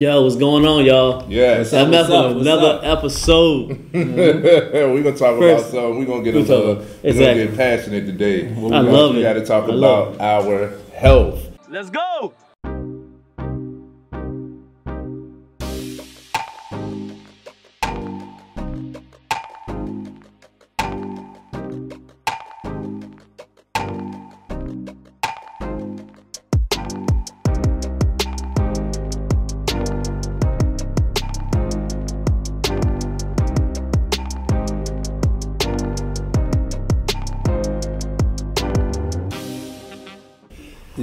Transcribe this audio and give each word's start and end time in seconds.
Yo, 0.00 0.22
what's 0.22 0.36
going 0.36 0.64
on, 0.64 0.84
y'all? 0.84 1.24
Yes. 1.28 1.72
I'm 1.72 1.90
What's 1.90 2.08
up? 2.08 2.28
with 2.28 2.36
What's 2.36 2.46
another 2.46 2.86
up? 2.86 2.98
episode. 2.98 3.90
we're 3.92 5.02
gonna 5.02 5.16
talk 5.16 5.36
First- 5.40 5.40
about 5.40 5.60
something. 5.72 5.98
We're 5.98 6.04
gonna 6.06 6.22
get 6.22 6.36
a 6.36 6.38
little. 6.38 6.74
We're 6.76 6.82
exactly. 7.02 7.24
gonna 7.24 7.44
get 7.46 7.56
passionate 7.56 8.06
today. 8.06 8.46
What 8.52 8.70
we 8.70 8.76
I 8.76 8.82
got- 8.84 8.92
love 8.92 9.14
We 9.14 9.20
it. 9.20 9.22
got 9.24 9.32
to 9.32 9.44
talk 9.44 9.68
I 9.68 9.74
about 9.74 10.20
our 10.20 10.72
health. 10.94 11.40
Let's 11.68 11.90
go. 11.90 12.32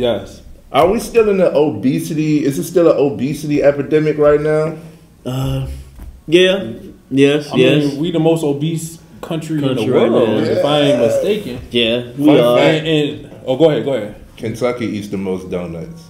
Yes. 0.06 0.42
Are 0.72 0.88
we 0.92 1.00
still 1.00 1.30
in 1.30 1.38
the 1.38 1.52
obesity? 1.56 2.44
Is 2.46 2.60
it 2.60 2.64
still 2.66 2.92
an 2.92 2.98
obesity 2.98 3.64
epidemic 3.64 4.18
right 4.18 4.40
now? 4.42 4.78
Uh, 5.26 5.68
yeah. 6.28 6.74
Yes. 7.10 7.52
I 7.52 7.56
yes. 7.56 7.86
mean, 7.92 8.00
we 8.02 8.12
the 8.12 8.20
most 8.20 8.44
obese 8.44 9.00
country, 9.22 9.58
in 9.58 9.62
the 9.76 9.88
right 9.90 10.12
world, 10.12 10.44
now. 10.44 10.50
if 10.50 10.64
I 10.64 10.80
ain't 10.82 11.00
mistaken. 11.00 11.60
yeah. 11.72 12.12
We 12.18 12.40
are. 12.40 12.60
And, 12.60 12.88
and 12.88 13.36
oh, 13.48 13.58
go 13.58 13.70
ahead, 13.72 13.84
go 13.86 13.94
ahead. 13.94 14.16
Kentucky 14.38 14.86
eats 14.86 15.08
the 15.08 15.18
most 15.18 15.50
donuts. 15.50 16.04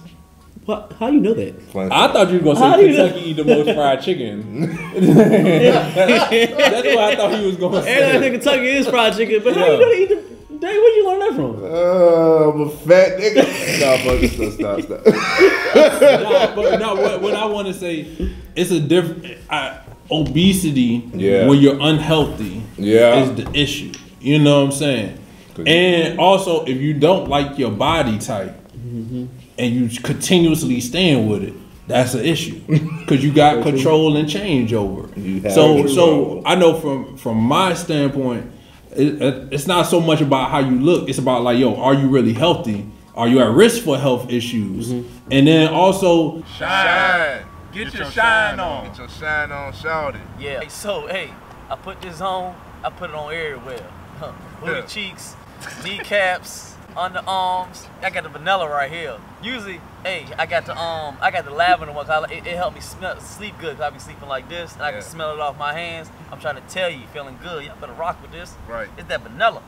What? 0.66 0.92
How 0.98 1.08
do 1.10 1.14
you 1.14 1.20
know 1.20 1.34
that? 1.34 1.62
Fun 1.70 1.92
I 1.92 2.12
thought 2.12 2.28
you 2.30 2.40
were 2.40 2.54
gonna 2.54 2.76
do 2.76 2.86
you 2.88 2.96
say 2.96 3.02
Kentucky 3.08 3.30
eat 3.30 3.36
the 3.36 3.44
most 3.44 3.72
fried 3.72 4.02
chicken. 4.02 4.60
That's 4.96 6.86
what 6.88 6.98
I 6.98 7.14
thought 7.14 7.38
he 7.38 7.46
was 7.46 7.56
gonna 7.56 7.78
Everybody 7.78 8.12
say. 8.12 8.18
think 8.20 8.42
Kentucky 8.42 8.66
is 8.68 8.88
fried 8.88 9.16
chicken, 9.16 9.42
but 9.44 9.54
how 9.54 9.64
Yeah. 9.64 9.72
you 9.72 9.78
know 9.80 9.88
they 9.90 10.02
eat 10.02 10.08
the? 10.08 10.35
Dang, 10.60 10.74
where'd 10.74 10.94
you 10.96 11.06
learn 11.06 11.18
that 11.20 11.34
from? 11.34 11.60
Oh, 11.62 12.52
I'm 12.52 12.60
a 12.62 12.70
fat 12.70 13.18
nigga. 13.18 13.80
no, 13.80 13.98
fuck 13.98 14.22
it. 14.22 14.52
Stop, 14.52 14.80
stop, 14.82 15.02
stop. 15.04 16.00
no, 16.00 16.52
but 16.56 16.78
no, 16.80 16.94
what, 16.94 17.22
what 17.22 17.34
I 17.34 17.44
want 17.46 17.68
to 17.68 17.74
say, 17.74 18.06
it's 18.54 18.70
a 18.70 18.80
different 18.80 19.38
uh, 19.50 19.78
obesity. 20.10 21.08
Yeah. 21.14 21.46
when 21.46 21.58
you're 21.60 21.78
unhealthy, 21.80 22.62
Yeah. 22.76 23.16
is 23.22 23.34
the 23.44 23.50
issue. 23.58 23.92
You 24.20 24.38
know 24.38 24.60
what 24.60 24.72
I'm 24.72 24.78
saying? 24.78 25.18
And 25.66 26.18
also, 26.18 26.64
if 26.64 26.76
you 26.78 26.94
don't 26.94 27.28
like 27.28 27.58
your 27.58 27.70
body 27.70 28.18
type 28.18 28.54
and 28.74 29.28
you 29.58 29.88
continuously 30.00 30.80
staying 30.80 31.28
with 31.28 31.42
it, 31.42 31.54
that's 31.86 32.14
an 32.14 32.24
issue 32.24 32.60
because 33.00 33.22
you 33.24 33.32
got 33.32 33.62
control 33.70 34.16
and 34.16 34.28
change 34.28 34.72
over. 34.74 35.08
So, 35.50 35.76
control. 35.76 35.88
so 35.88 36.42
I 36.44 36.56
know 36.56 36.74
from 36.80 37.16
from 37.16 37.36
my 37.38 37.74
standpoint, 37.74 38.50
it, 38.98 39.22
it- 39.22 39.48
it's 39.52 39.66
not 39.66 39.84
so 39.86 40.00
much 40.00 40.20
about 40.20 40.50
how 40.50 40.58
you 40.60 40.78
look. 40.78 41.08
It's 41.08 41.18
about 41.18 41.42
like, 41.42 41.58
yo, 41.58 41.76
are 41.76 41.94
you 41.94 42.08
really 42.08 42.32
healthy? 42.32 42.88
Are 43.14 43.26
you 43.28 43.40
at 43.40 43.50
risk 43.50 43.82
for 43.84 43.96
health 43.98 44.30
issues? 44.30 44.92
Mm-hmm. 44.92 45.28
And 45.32 45.46
then 45.46 45.72
also, 45.72 46.42
Shine. 46.58 47.44
Get, 47.72 47.92
your, 47.94 48.10
shine, 48.10 48.58
on. 48.60 48.86
Get 48.86 48.98
your 48.98 49.08
shine 49.08 49.52
on, 49.52 49.72
shout 49.72 50.14
it. 50.16 50.20
Yeah. 50.38 50.60
Hey, 50.60 50.68
so 50.68 51.06
hey, 51.06 51.30
I 51.70 51.76
put 51.76 52.00
this 52.00 52.20
on. 52.20 52.54
I 52.84 52.90
put 52.90 53.10
it 53.10 53.16
on 53.16 53.32
everywhere. 53.34 53.86
Huh. 54.18 54.32
Booty 54.60 54.72
Yeah. 54.72 54.86
cheeks, 54.86 55.36
kneecaps, 55.84 56.75
underarms. 56.96 57.86
I 58.02 58.10
got 58.10 58.22
the 58.24 58.28
vanilla 58.28 58.68
right 58.68 58.90
here. 58.90 59.16
Usually, 59.42 59.80
hey, 60.02 60.26
I 60.38 60.46
got 60.46 60.66
the 60.66 60.76
um, 60.76 61.16
I 61.20 61.30
got 61.30 61.44
the 61.44 61.50
lavender 61.50 61.92
one. 61.92 62.06
'cause 62.06 62.24
I, 62.24 62.32
it, 62.32 62.46
it 62.46 62.56
helped 62.56 62.74
me 62.76 62.80
smell, 62.82 63.20
sleep 63.20 63.54
good. 63.58 63.76
Cause 63.76 63.82
I 63.82 63.90
be 63.90 63.98
sleeping 63.98 64.28
like 64.28 64.48
this, 64.48 64.72
and 64.74 64.82
I 64.82 64.88
Yeah. 64.88 64.92
can 65.00 65.02
smell 65.02 65.32
it 65.34 65.40
off 65.40 65.58
my 65.58 65.72
hands. 65.72 66.10
I'm 66.32 66.40
trying 66.40 66.56
to 66.56 66.62
tell 66.62 66.90
you, 66.90 67.06
feeling 67.12 67.38
good. 67.42 67.64
Y'all 67.64 67.76
better 67.76 67.92
rock 67.92 68.20
with 68.22 68.32
this. 68.32 68.54
Right. 68.68 68.88
It's 68.98 69.08
that 69.08 69.20
vanilla. 69.20 69.62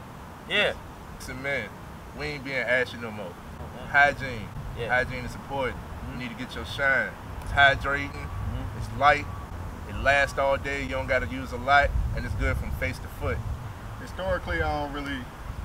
Yeah. 0.49 0.73
Listen, 1.19 1.43
man, 1.43 1.69
we 2.19 2.27
ain't 2.27 2.45
being 2.45 2.57
ashy 2.59 2.97
no 2.97 3.11
more. 3.11 3.33
Hygiene. 3.91 4.49
Yeah. 4.79 4.89
Hygiene 4.89 5.25
is 5.25 5.35
important. 5.35 5.77
You 6.13 6.19
need 6.19 6.31
to 6.31 6.35
get 6.45 6.55
your 6.55 6.65
shine. 6.65 7.11
It's 7.43 7.53
hydrating. 7.53 8.29
It's 8.79 8.99
light. 8.99 9.25
It 9.89 9.97
lasts 10.03 10.39
all 10.39 10.57
day. 10.57 10.83
You 10.83 10.91
don't 10.91 11.07
got 11.07 11.21
to 11.21 11.27
use 11.29 11.53
a 11.53 11.57
lot, 11.57 11.91
and 12.15 12.25
it's 12.25 12.35
good 12.37 12.57
from 12.57 12.71
face 12.73 12.99
to 12.99 13.09
foot. 13.21 13.39
Historically, 14.01 14.63
I 14.63 14.85
don't 14.85 14.93
really 14.93 15.19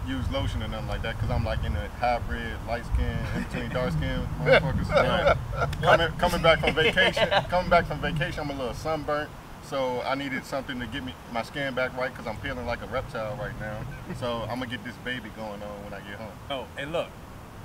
use 0.08 0.30
lotion 0.32 0.62
or 0.64 0.68
nothing 0.68 0.88
like 0.88 1.02
that 1.04 1.16
because 1.16 1.30
I'm 1.32 1.46
like 1.46 1.64
in 1.64 1.76
a 1.76 1.88
hybrid, 2.00 2.58
light 2.68 2.86
skin, 2.86 3.18
in 3.36 3.44
between 3.44 3.70
dark 3.70 3.92
skin 3.98 4.28
motherfuckers. 4.40 4.88
So, 4.88 5.82
coming, 5.82 6.08
coming 6.18 6.42
back 6.42 6.60
from 6.60 6.76
vacation, 6.76 7.30
coming 7.50 7.70
back 7.70 7.86
from 7.86 8.00
vacation, 8.00 8.42
I'm 8.42 8.50
a 8.50 8.54
little 8.54 8.74
sunburnt. 8.74 9.30
So 9.64 10.02
I 10.02 10.16
needed 10.16 10.46
something 10.46 10.80
to 10.80 10.86
get 10.88 11.06
me 11.06 11.14
my 11.32 11.42
skin 11.42 11.74
back 11.74 11.98
right 11.98 12.12
because 12.12 12.28
I'm 12.28 12.36
feeling 12.38 12.66
like 12.66 12.82
a 12.84 12.88
reptile 12.88 13.38
right 13.38 13.58
now. 13.60 13.80
So 14.20 14.42
I'm 14.44 14.60
gonna 14.60 14.68
get 14.68 14.84
this 14.84 14.96
baby 15.06 15.30
going 15.38 15.64
on 15.64 15.84
when 15.84 15.94
I 15.94 16.02
get 16.02 16.20
home. 16.20 16.32
Oh, 16.50 16.68
and 16.78 16.92
look, 16.92 17.08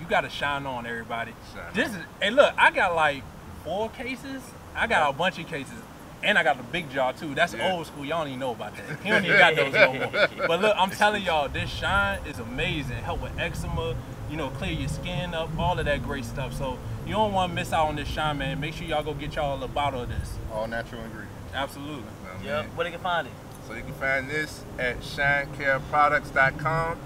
you 0.00 0.06
got 0.06 0.22
to 0.22 0.30
shine 0.30 0.66
on 0.66 0.86
everybody. 0.86 1.32
Shine 1.52 1.74
This 1.74 1.90
is, 1.90 2.02
hey, 2.20 2.30
look, 2.30 2.54
I 2.56 2.70
got 2.70 2.94
like 2.94 3.22
four 3.64 3.90
cases. 3.90 4.42
I 4.74 4.86
got 4.86 5.10
a 5.10 5.12
bunch 5.12 5.38
of 5.38 5.46
cases, 5.48 5.74
and 6.22 6.36
I 6.38 6.42
got 6.42 6.56
the 6.56 6.62
big 6.64 6.90
jar 6.90 7.12
too. 7.12 7.34
That's 7.34 7.54
Yeah. 7.54 7.72
old 7.72 7.86
school. 7.86 8.04
Y'all 8.04 8.18
don't 8.20 8.28
even 8.28 8.40
know 8.40 8.50
about 8.52 8.74
that. 8.76 8.84
He 9.02 9.10
don't 9.10 9.24
even 9.24 9.38
got 9.38 9.54
those 9.56 9.72
no 9.72 9.92
more. 9.92 10.10
But 10.48 10.60
look, 10.60 10.74
I'm 10.76 10.90
telling 10.90 11.22
y'all, 11.22 11.48
this 11.48 11.70
shine 11.70 12.20
is 12.26 12.38
amazing. 12.38 12.96
Help 12.96 13.20
with 13.22 13.38
eczema, 13.38 13.94
you 14.30 14.36
know, 14.36 14.48
clear 14.50 14.72
your 14.72 14.88
skin 14.88 15.34
up, 15.34 15.48
all 15.58 15.78
of 15.78 15.84
that 15.86 16.02
great 16.02 16.24
stuff. 16.24 16.52
So 16.54 16.78
you 17.06 17.12
don't 17.14 17.32
want 17.32 17.50
to 17.52 17.54
miss 17.54 17.72
out 17.72 17.86
on 17.88 17.96
this 17.96 18.08
shine, 18.08 18.38
man. 18.38 18.58
Make 18.60 18.74
sure 18.74 18.86
y'all 18.86 19.02
go 19.02 19.14
get 19.14 19.34
y'all 19.36 19.62
a 19.62 19.68
bottle 19.68 20.02
of 20.02 20.08
this. 20.08 20.34
All 20.52 20.66
natural 20.66 21.02
ingredients. 21.02 21.34
Absolutely. 21.54 22.02
Well, 22.24 22.44
Yep. 22.44 22.66
Where 22.74 22.84
they 22.84 22.90
can 22.90 23.00
find 23.00 23.26
it? 23.26 23.32
So 23.66 23.74
you 23.74 23.82
can 23.82 23.94
find 23.94 24.28
this 24.30 24.62
at 24.78 25.00
shinecareproducts.com. 25.00 26.98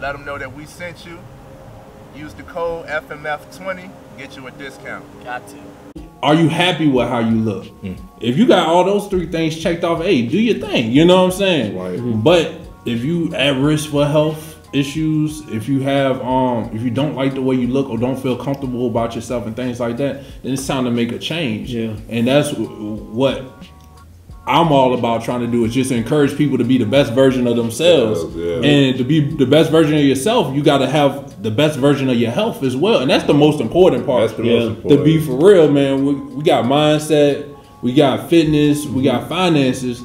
Let 0.00 0.12
them 0.12 0.24
know 0.24 0.38
that 0.38 0.52
we 0.54 0.64
sent 0.66 1.06
you. 1.06 1.18
Use 2.16 2.34
the 2.34 2.42
code 2.44 2.86
FMF20, 2.86 3.90
get 4.16 4.36
you 4.36 4.46
a 4.46 4.50
discount. 4.52 5.04
Got 5.24 5.46
to. 5.48 5.56
Are 6.22 6.34
you 6.34 6.48
happy 6.48 6.88
with 6.88 7.08
how 7.08 7.18
you 7.18 7.36
look? 7.36 7.66
If 8.20 8.38
you 8.38 8.46
got 8.46 8.68
all 8.68 8.84
those 8.84 9.08
three 9.08 9.26
things 9.26 9.60
checked 9.60 9.84
off, 9.84 10.02
hey, 10.02 10.26
do 10.26 10.38
your 10.38 10.58
thing. 10.66 10.90
You 10.92 11.04
know 11.04 11.24
what 11.24 11.32
I'm 11.32 11.38
saying? 11.38 11.76
Right. 11.76 12.24
But 12.24 12.52
if 12.86 13.04
you 13.04 13.34
at 13.34 13.56
risk 13.56 13.90
for 13.90 14.06
health 14.06 14.52
issues, 14.74 15.40
if 15.48 15.68
you 15.68 15.80
have 15.80 16.20
um 16.22 16.70
if 16.74 16.82
you 16.82 16.90
don't 16.90 17.14
like 17.14 17.34
the 17.34 17.42
way 17.42 17.54
you 17.54 17.68
look 17.68 17.88
or 17.88 17.98
don't 17.98 18.20
feel 18.20 18.36
comfortable 18.36 18.86
about 18.86 19.14
yourself 19.14 19.46
and 19.46 19.54
things 19.54 19.80
like 19.80 19.96
that, 19.98 20.24
then 20.42 20.52
it's 20.52 20.66
time 20.66 20.84
to 20.84 20.90
make 20.90 21.12
a 21.12 21.18
change. 21.18 21.72
Yeah. 21.72 21.96
And 22.08 22.26
that's 22.26 22.52
what 22.52 23.44
I'm 24.46 24.72
all 24.72 24.92
about 24.92 25.24
trying 25.24 25.40
to 25.40 25.46
do 25.46 25.64
is 25.64 25.72
just 25.72 25.90
encourage 25.90 26.36
people 26.36 26.58
to 26.58 26.64
be 26.64 26.76
the 26.76 26.84
best 26.86 27.12
version 27.14 27.46
of 27.46 27.56
themselves. 27.56 28.24
Yeah, 28.36 28.44
yeah. 28.44 28.62
And 28.62 28.98
to 28.98 29.04
be 29.04 29.20
the 29.20 29.46
best 29.46 29.70
version 29.70 29.94
of 29.96 30.04
yourself, 30.04 30.54
you 30.54 30.62
got 30.62 30.78
to 30.78 30.86
have 30.88 31.42
the 31.42 31.50
best 31.50 31.78
version 31.78 32.10
of 32.10 32.16
your 32.16 32.30
health 32.30 32.62
as 32.62 32.76
well. 32.76 33.00
And 33.00 33.10
that's 33.10 33.24
the 33.24 33.34
most 33.34 33.60
important 33.60 34.04
part. 34.04 34.28
That's 34.28 34.34
the 34.38 34.44
Yeah. 34.44 34.58
most 34.58 34.68
important. 34.76 34.98
To 35.00 35.04
be 35.04 35.18
for 35.18 35.32
real, 35.32 35.70
man, 35.70 36.04
we, 36.04 36.14
we 36.14 36.42
got 36.44 36.66
mindset, 36.66 37.56
we 37.80 37.94
got 37.94 38.28
fitness, 38.28 38.84
we 38.86 39.02
got 39.02 39.20
mm-hmm. 39.20 39.28
finances. 39.30 40.02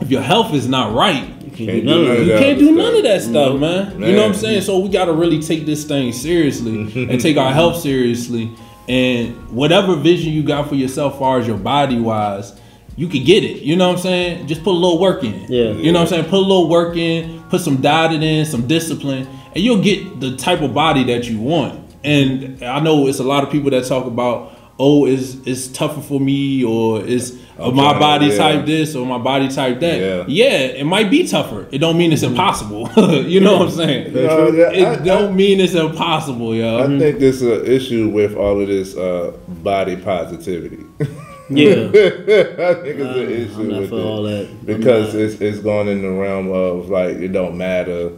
If 0.00 0.10
your 0.10 0.22
health 0.22 0.52
is 0.54 0.66
not 0.66 0.94
right, 0.94 1.24
You 1.44 1.50
can't, 1.50 1.70
Can't 1.70 1.82
do 1.82 1.82
none 1.84 2.10
of 2.10 2.18
you 2.18 2.24
that. 2.32 2.38
can't 2.40 2.58
do 2.58 2.70
none 2.72 2.86
stuff. 2.86 2.96
of 2.96 3.02
that 3.04 3.22
stuff, 3.22 3.52
mm-hmm. 3.52 3.60
man. 4.00 4.08
You 4.08 4.16
know 4.16 4.22
what 4.22 4.28
I'm 4.30 4.34
saying? 4.34 4.62
So 4.62 4.78
we 4.80 4.88
got 4.88 5.04
to 5.04 5.12
really 5.12 5.40
take 5.42 5.66
this 5.66 5.84
thing 5.84 6.12
seriously 6.12 7.06
and 7.08 7.20
take 7.20 7.36
our 7.36 7.52
health 7.52 7.80
seriously. 7.82 8.50
And 8.88 9.48
whatever 9.50 9.94
vision 9.94 10.32
you 10.32 10.42
got 10.42 10.68
for 10.68 10.74
yourself, 10.74 11.18
far 11.18 11.38
as 11.38 11.46
your 11.46 11.58
body 11.58 12.00
wise, 12.00 12.58
you 13.00 13.08
can 13.08 13.24
get 13.24 13.42
it. 13.44 13.62
You 13.62 13.76
know 13.76 13.88
what 13.88 13.96
I'm 13.96 14.02
saying? 14.02 14.46
Just 14.46 14.62
put 14.62 14.72
a 14.72 14.80
little 14.84 14.98
work 15.00 15.24
in. 15.24 15.46
Yeah. 15.48 15.70
You 15.72 15.90
know 15.90 16.00
what 16.00 16.12
I'm 16.12 16.18
saying? 16.18 16.24
Put 16.24 16.34
a 16.46 16.48
little 16.52 16.68
work 16.68 16.96
in, 16.96 17.42
put 17.48 17.62
some 17.62 17.78
diet 17.80 18.22
in, 18.22 18.44
some 18.44 18.66
discipline, 18.66 19.26
and 19.54 19.64
you'll 19.64 19.82
get 19.82 20.20
the 20.20 20.36
type 20.36 20.60
of 20.60 20.74
body 20.74 21.04
that 21.04 21.24
you 21.24 21.40
want. 21.40 21.80
And 22.04 22.62
I 22.62 22.78
know 22.80 23.06
it's 23.06 23.18
a 23.18 23.24
lot 23.24 23.42
of 23.42 23.50
people 23.50 23.70
that 23.70 23.86
talk 23.86 24.04
about, 24.06 24.52
oh, 24.78 25.06
it's 25.06 25.34
it's 25.46 25.68
tougher 25.68 26.02
for 26.02 26.20
me, 26.20 26.62
or 26.62 27.02
it's 27.02 27.32
I'm 27.58 27.74
my 27.74 27.82
trying 27.84 27.94
to- 27.94 28.00
body 28.00 28.26
yeah. 28.26 28.36
type 28.36 28.66
this 28.66 28.94
or 28.94 29.06
my 29.06 29.18
body 29.18 29.48
type 29.48 29.80
that. 29.80 29.98
Yeah. 29.98 30.24
Yeah, 30.28 30.58
it 30.80 30.84
might 30.84 31.10
be 31.10 31.26
tougher. 31.26 31.66
It 31.72 31.78
don't 31.78 31.96
mean 31.96 32.12
it's 32.12 32.22
impossible. 32.22 32.90
you 33.34 33.40
know 33.40 33.58
what 33.60 33.68
I'm 33.68 33.74
saying? 33.82 34.12
No, 34.12 34.48
yeah, 34.48 34.72
It 34.72 34.86
I- 35.00 35.04
don't 35.04 35.34
mean 35.34 35.58
it's 35.60 35.74
impossible, 35.74 36.54
yo. 36.54 36.80
I 36.84 36.98
think 36.98 37.18
there's 37.18 37.40
an 37.40 37.64
issue 37.64 38.10
with 38.10 38.34
all 38.36 38.60
of 38.60 38.68
this 38.68 38.94
uh, 38.94 39.32
body 39.48 39.96
positivity. 39.96 40.84
Yeah. 41.50 41.86
I 41.88 42.74
think 42.74 42.98
it's 43.00 43.16
an 43.16 43.18
I'm 43.18 43.30
issue 43.30 43.62
not 43.72 43.80
with 43.80 43.90
for 43.90 43.96
it 43.98 44.02
all 44.04 44.22
that. 44.22 44.48
I'm 44.48 44.64
because 44.64 45.14
not. 45.14 45.22
it's 45.22 45.40
it's 45.40 45.58
going 45.58 45.88
in 45.88 46.02
the 46.02 46.10
realm 46.10 46.50
of 46.52 46.88
like 46.88 47.16
it 47.16 47.28
don't 47.32 47.56
matter. 47.58 48.12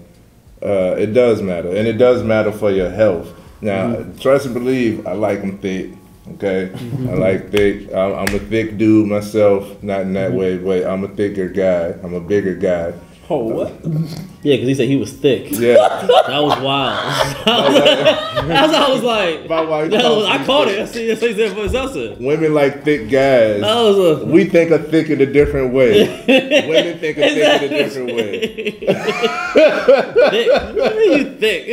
Uh, 0.62 0.94
it 0.98 1.08
does 1.14 1.42
matter, 1.42 1.68
and 1.74 1.88
it 1.88 1.94
does 1.94 2.22
matter 2.22 2.52
for 2.52 2.70
your 2.70 2.90
health. 2.90 3.32
Now, 3.60 3.94
Mm-hmm. 3.94 4.18
trust 4.18 4.44
and 4.46 4.54
believe, 4.54 5.06
I 5.06 5.12
like 5.14 5.40
them 5.40 5.58
thick. 5.58 5.90
Okay, 6.34 6.70
I 7.08 7.14
like 7.14 7.50
thick. 7.50 7.92
I'm, 7.92 8.12
I'm 8.14 8.34
a 8.34 8.38
thick 8.38 8.76
dude 8.78 9.08
myself, 9.08 9.82
not 9.82 10.02
in 10.02 10.08
Mm-hmm. 10.08 10.14
that 10.14 10.32
way, 10.34 10.58
but 10.58 10.86
I'm 10.86 11.02
a 11.04 11.08
thicker 11.08 11.48
guy. 11.48 11.94
I'm 12.04 12.14
a 12.14 12.20
bigger 12.20 12.54
guy. 12.54 12.92
Oh, 13.30 13.44
what? 13.44 13.72
Yeah, 14.44 14.56
because 14.56 14.68
he 14.68 14.74
said 14.74 14.88
he 14.88 14.96
was 14.96 15.12
thick. 15.12 15.50
Yeah. 15.52 15.76
That 16.32 16.42
was 16.42 16.58
wild. 16.60 16.98
That's 18.48 18.74
how 18.74 18.86
I 18.88 18.92
was 18.92 19.02
like. 19.02 19.48
My 19.48 19.60
wife 19.60 19.90
was- 19.92 20.26
I 20.26 20.38
me 20.38 20.44
caught 20.46 20.66
thick. 20.68 20.76
it. 20.76 20.78
That's 20.78 20.92
that's 20.92 21.20
what 21.22 21.30
he 21.30 21.36
said 21.36 21.70
for 21.70 21.78
answer. 21.78 22.16
Women 22.18 22.54
like 22.54 22.82
thick 22.84 23.08
guys. 23.10 23.60
That 23.60 23.74
was 23.74 24.22
a. 24.22 24.24
We 24.24 24.44
think 24.46 24.70
of 24.70 24.88
thick 24.88 25.10
in 25.10 25.20
a 25.20 25.26
different 25.26 25.72
way. 25.74 26.06
Women 26.68 26.98
think 26.98 27.18
of 27.18 27.24
thick 27.24 27.62
in 27.62 27.72
a 27.72 27.76
different 27.84 28.14
way. 28.14 28.70
thick. 28.70 28.88
What 30.74 30.92
do 30.92 30.98
you 30.98 31.08
mean 31.10 31.18
you 31.18 31.38
thick? 31.38 31.68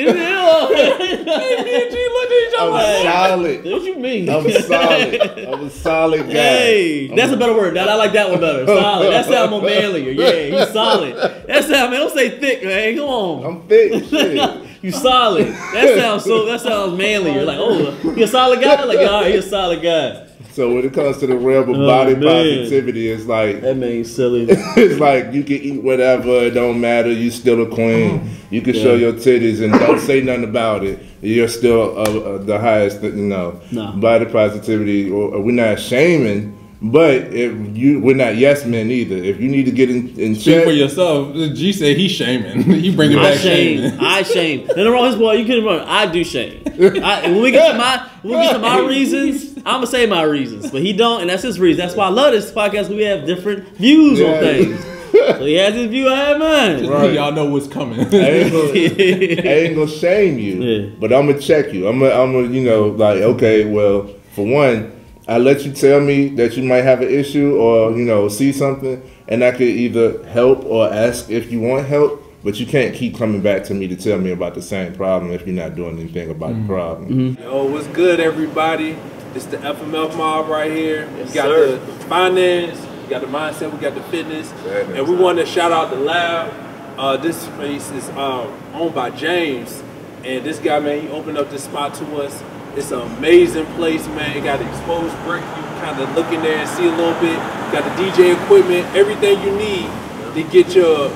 I'm 2.60 3.04
solid. 3.04 3.64
What 3.66 3.84
you 3.84 3.96
mean? 3.98 4.30
I'm 4.30 4.50
solid. 4.62 5.22
I'm 5.22 5.64
a 5.64 5.70
solid 5.70 6.22
guy. 6.28 6.34
Hey, 6.34 7.10
I'm 7.10 7.16
that's 7.16 7.32
a 7.32 7.38
better 7.38 7.54
word. 7.54 7.76
That 7.76 7.88
I 7.90 7.96
like 7.96 8.12
that 8.14 8.30
one 8.30 8.40
better. 8.42 8.66
Solid. 8.66 9.12
That 9.14 9.26
sounds 9.26 9.50
more 9.52 9.62
manlier. 9.62 10.12
Yeah, 10.12 10.60
he's 10.60 10.74
solid. 10.74 11.16
That 11.48 11.64
sound 11.64 11.92
man. 11.92 12.00
Don't 12.02 12.14
say 12.14 12.40
thick, 12.40 12.59
man. 12.64 12.96
Come 12.98 13.08
on. 13.08 13.46
I'm 13.46 13.68
thick. 13.68 14.06
Shit. 14.06 14.66
You 14.82 14.92
solid. 14.94 15.48
That 15.48 16.00
sounds 16.00 16.24
so. 16.24 16.46
That 16.46 16.62
sounds 16.62 16.98
manly. 16.98 17.34
You're 17.34 17.44
like, 17.44 17.58
oh, 17.60 17.98
you 18.16 18.24
a 18.24 18.28
solid 18.28 18.62
guy? 18.62 18.82
Like, 18.86 19.00
all 19.00 19.24
right, 19.24 19.34
you 19.34 19.40
a 19.40 19.42
solid 19.42 19.82
guy. 19.82 20.26
So 20.52 20.74
when 20.74 20.86
it 20.86 20.94
comes 20.94 21.18
to 21.18 21.28
the 21.28 21.38
realm 21.38 21.70
of 21.70 21.76
Oh, 21.76 21.86
body 21.86 22.16
man. 22.16 22.24
positivity, 22.24 23.10
it's 23.10 23.26
like 23.26 23.62
That 23.62 23.76
man's 23.76 24.14
silly. 24.14 24.46
it's 24.50 25.00
like 25.00 25.34
you 25.34 25.44
can 25.44 25.58
eat 25.58 25.84
whatever, 25.84 26.30
it 26.46 26.52
don't 26.52 26.80
matter. 26.82 27.12
You 27.12 27.30
still 27.30 27.62
a 27.62 27.68
queen. 27.70 28.30
You 28.50 28.62
can 28.62 28.74
show 28.74 28.96
your 28.96 29.14
titties 29.14 29.62
and 29.64 29.72
don't 29.74 30.00
say 30.00 30.22
nothing 30.22 30.46
about 30.46 30.84
it. 30.84 31.00
You're 31.22 31.48
still 31.50 31.98
uh, 31.98 32.04
uh, 32.04 32.38
the 32.40 32.58
highest, 32.58 33.02
you 33.04 33.12
know. 33.12 33.62
No. 33.72 33.92
Body 33.94 34.26
positivity. 34.26 35.12
Or, 35.12 35.40
we're 35.42 35.52
not 35.52 35.80
shaming, 35.80 36.58
but 36.82 37.16
if 37.34 37.78
you, 37.78 38.00
we're 38.00 38.16
not 38.16 38.38
yes 38.38 38.66
men 38.66 38.90
either. 38.90 39.16
If 39.16 39.40
you 39.40 39.50
need 39.50 39.66
to 39.66 39.72
get 39.72 39.90
in, 39.90 40.10
in 40.20 40.36
Speak 40.36 40.56
check, 40.56 40.64
for 40.64 40.72
yourself. 40.72 41.34
G 41.36 41.74
said 41.74 41.98
he's 41.98 42.12
shaming. 42.12 42.62
he 42.82 42.96
bringing 42.96 43.18
I 43.20 43.32
back 43.32 43.40
shame. 43.40 43.82
shaming. 43.82 44.00
I 44.00 44.22
shame. 44.24 44.68
Nothing 44.68 44.86
wrong 44.88 45.02
with 45.04 45.12
his 45.12 45.20
boy. 45.20 45.34
You 45.34 45.46
couldn't 45.46 45.66
run. 45.66 45.80
I 45.88 46.06
do 46.12 46.24
shame. 46.24 46.64
I, 46.66 47.22
when 47.24 47.42
we 47.42 47.52
get 47.52 47.72
to 47.74 47.78
my 47.78 48.10
when 48.22 48.40
we 48.40 48.46
get 48.46 48.54
to 48.54 48.60
my 48.60 48.80
reasons, 48.88 49.58
I'm 49.58 49.64
gonna 49.64 49.88
say 49.88 50.06
my 50.06 50.22
reasons. 50.24 50.72
But 50.72 50.82
he 50.82 50.94
don't, 50.94 51.22
and 51.22 51.30
that's 51.30 51.44
his 51.44 51.60
reason. 51.60 51.80
That's 51.80 51.96
why 51.96 52.06
I 52.06 52.10
love 52.10 52.32
this 52.32 52.52
podcast. 52.52 52.90
We 52.90 53.04
have 53.04 53.26
different 53.26 53.68
views 53.78 54.22
on 54.22 54.40
things. 54.40 54.86
So 55.12 55.44
he 55.46 55.56
has 55.56 55.74
his 55.74 55.88
view. 55.90 56.08
I 56.08 56.16
have 56.16 56.40
mine. 56.40 56.88
Right. 56.88 57.14
Y'all 57.14 57.32
know 57.34 57.46
what's 57.46 57.68
coming. 57.68 58.00
I 58.00 58.04
ain't 58.04 58.52
gonna, 58.54 58.70
I 59.50 59.54
ain't 59.54 59.76
gonna 59.76 59.88
shame 59.90 60.40
you, 60.40 60.64
Yeah. 60.64 60.96
but 61.00 61.12
I'm 61.12 61.28
gonna 61.28 61.40
check 61.42 61.74
you. 61.74 61.88
I'm 61.88 62.00
gonna, 62.00 62.14
I'm 62.14 62.32
gonna, 62.32 62.48
you 62.48 62.64
know, 62.64 62.88
like, 62.90 63.18
okay, 63.22 63.66
well, 63.66 64.08
for 64.34 64.46
one, 64.46 64.92
I 65.30 65.38
let 65.38 65.64
you 65.64 65.72
tell 65.72 66.00
me 66.02 66.30
that 66.30 66.58
you 66.58 66.64
might 66.64 66.82
have 66.84 67.02
an 67.02 67.10
issue 67.10 67.56
or 67.56 67.92
you 67.92 68.04
know 68.04 68.28
see 68.30 68.52
something, 68.52 69.00
and 69.28 69.44
I 69.44 69.52
could 69.52 69.62
either 69.62 70.26
help 70.26 70.66
or 70.66 70.92
ask 70.92 71.30
if 71.30 71.52
you 71.52 71.62
want 71.62 71.86
help. 71.86 72.24
But 72.44 72.60
you 72.60 72.66
can't 72.66 72.96
keep 72.96 73.18
coming 73.18 73.42
back 73.42 73.66
to 73.66 73.74
me 73.74 73.88
to 73.90 73.96
tell 73.98 74.18
me 74.18 74.32
about 74.32 74.56
the 74.56 74.62
same 74.62 74.96
problem 74.96 75.32
if 75.34 75.46
you're 75.46 75.56
not 75.56 75.76
doing 75.76 76.00
anything 76.00 76.32
about 76.32 76.56
the 76.56 76.66
problem. 76.66 77.38
Yo, 77.40 77.66
what's 77.66 77.86
good, 77.88 78.20
everybody? 78.22 78.98
It's 79.36 79.46
the 79.46 79.58
FMF 79.58 80.16
mob 80.16 80.48
right 80.48 80.72
here. 80.72 81.08
Yes, 81.18 81.28
we 81.28 81.34
got 81.36 81.46
sir. 81.48 81.78
the 81.78 81.92
finance, 82.06 82.80
we 83.04 83.10
got 83.10 83.22
the 83.22 83.28
mindset, 83.28 83.72
we 83.72 83.78
got 83.80 83.94
the 83.94 84.02
fitness, 84.04 84.52
Fitness. 84.64 84.98
and 84.98 85.08
we 85.08 85.16
want 85.16 85.38
to 85.38 85.46
shout 85.46 85.72
out 85.74 85.90
the 85.92 85.98
lab. 85.98 86.52
Uh, 86.98 87.18
this 87.18 87.42
space 87.42 87.92
is 87.92 88.08
uh, 88.12 88.48
owned 88.74 88.96
by 88.96 89.10
James, 89.12 89.84
and 90.24 90.44
this 90.46 90.60
guy, 90.60 90.80
man, 90.80 91.02
he 91.02 91.10
opened 91.10 91.38
up 91.38 91.52
this 91.52 91.66
spot 91.66 91.94
to 91.96 92.22
us. 92.24 92.42
It's 92.76 92.92
an 92.92 93.02
amazing 93.18 93.66
place, 93.78 94.06
man. 94.08 94.38
It 94.38 94.44
got 94.44 94.62
exposed 94.62 95.16
brick. 95.26 95.42
You 95.42 95.64
can 95.64 95.82
kind 95.82 96.00
of 96.02 96.14
look 96.16 96.32
in 96.32 96.42
there 96.42 96.58
and 96.60 96.70
see 96.70 96.88
a 96.88 96.92
little 96.92 97.20
bit. 97.20 97.36
Got 97.74 97.84
the 97.84 98.04
DJ 98.04 98.34
equipment, 98.42 98.86
everything 98.96 99.42
you 99.42 99.52
need 99.58 99.90
to 100.36 100.44
get 100.52 100.76
your 100.76 101.10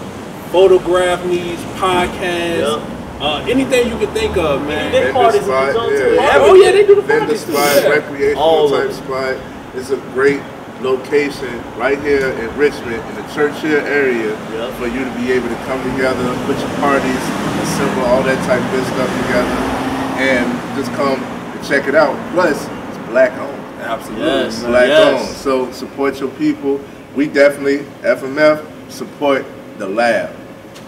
photograph 0.52 1.24
needs, 1.26 1.62
podcast, 1.80 2.82
uh, 3.22 3.46
anything 3.50 3.88
you 3.90 3.98
can 3.98 4.14
think 4.14 4.36
of, 4.38 4.62
man. 4.68 4.92
Big 4.92 5.14
parties 5.14 5.42
in 5.44 5.48
the 5.48 5.74
zone. 5.74 5.94
Yeah, 5.94 6.38
oh 6.42 6.54
yeah, 6.56 6.72
they 6.72 6.86
do 6.86 6.96
the 6.96 7.02
parties 7.04 7.44
too. 7.46 7.54
spot, 7.54 7.84
Yeah. 7.84 7.90
recreational 7.90 8.44
All 8.44 8.70
type 8.70 8.90
it. 8.90 8.94
spot. 8.94 9.36
It's 9.76 9.90
a 9.92 9.98
great 10.14 10.42
location 10.82 11.64
right 11.78 12.00
here 12.02 12.30
in 12.30 12.50
Richmond, 12.58 13.02
in 13.10 13.16
the 13.16 13.26
Church 13.34 13.56
Hill 13.62 13.80
area, 13.86 14.36
Yep. 14.54 14.74
for 14.78 14.88
you 14.88 15.06
to 15.06 15.12
be 15.18 15.32
able 15.32 15.48
to 15.50 15.56
come 15.66 15.82
together, 15.96 16.26
put 16.46 16.58
your 16.60 16.74
parties, 16.82 17.24
assemble 17.64 18.06
all 18.06 18.22
that 18.24 18.38
type 18.46 18.60
of 18.62 18.72
good 18.74 18.86
stuff 18.94 19.10
together, 19.26 19.58
and 20.20 20.46
just 20.78 20.92
come 20.94 21.18
and 21.24 21.33
check 21.68 21.88
it 21.88 21.96
out. 21.96 22.16
Plus, 22.34 22.62
it's 22.62 23.10
black 23.10 23.32
owned. 23.40 23.60
Absolutely. 23.82 24.26
Yes. 24.26 24.64
Black 24.64 24.88
Yes. 24.88 25.28
owned. 25.28 25.38
So 25.38 25.72
support 25.72 26.20
your 26.20 26.30
people. 26.32 26.80
We 27.16 27.28
definitely, 27.28 27.80
FMF, 28.04 28.64
support 28.90 29.46
the 29.78 29.88
lab. 29.88 30.30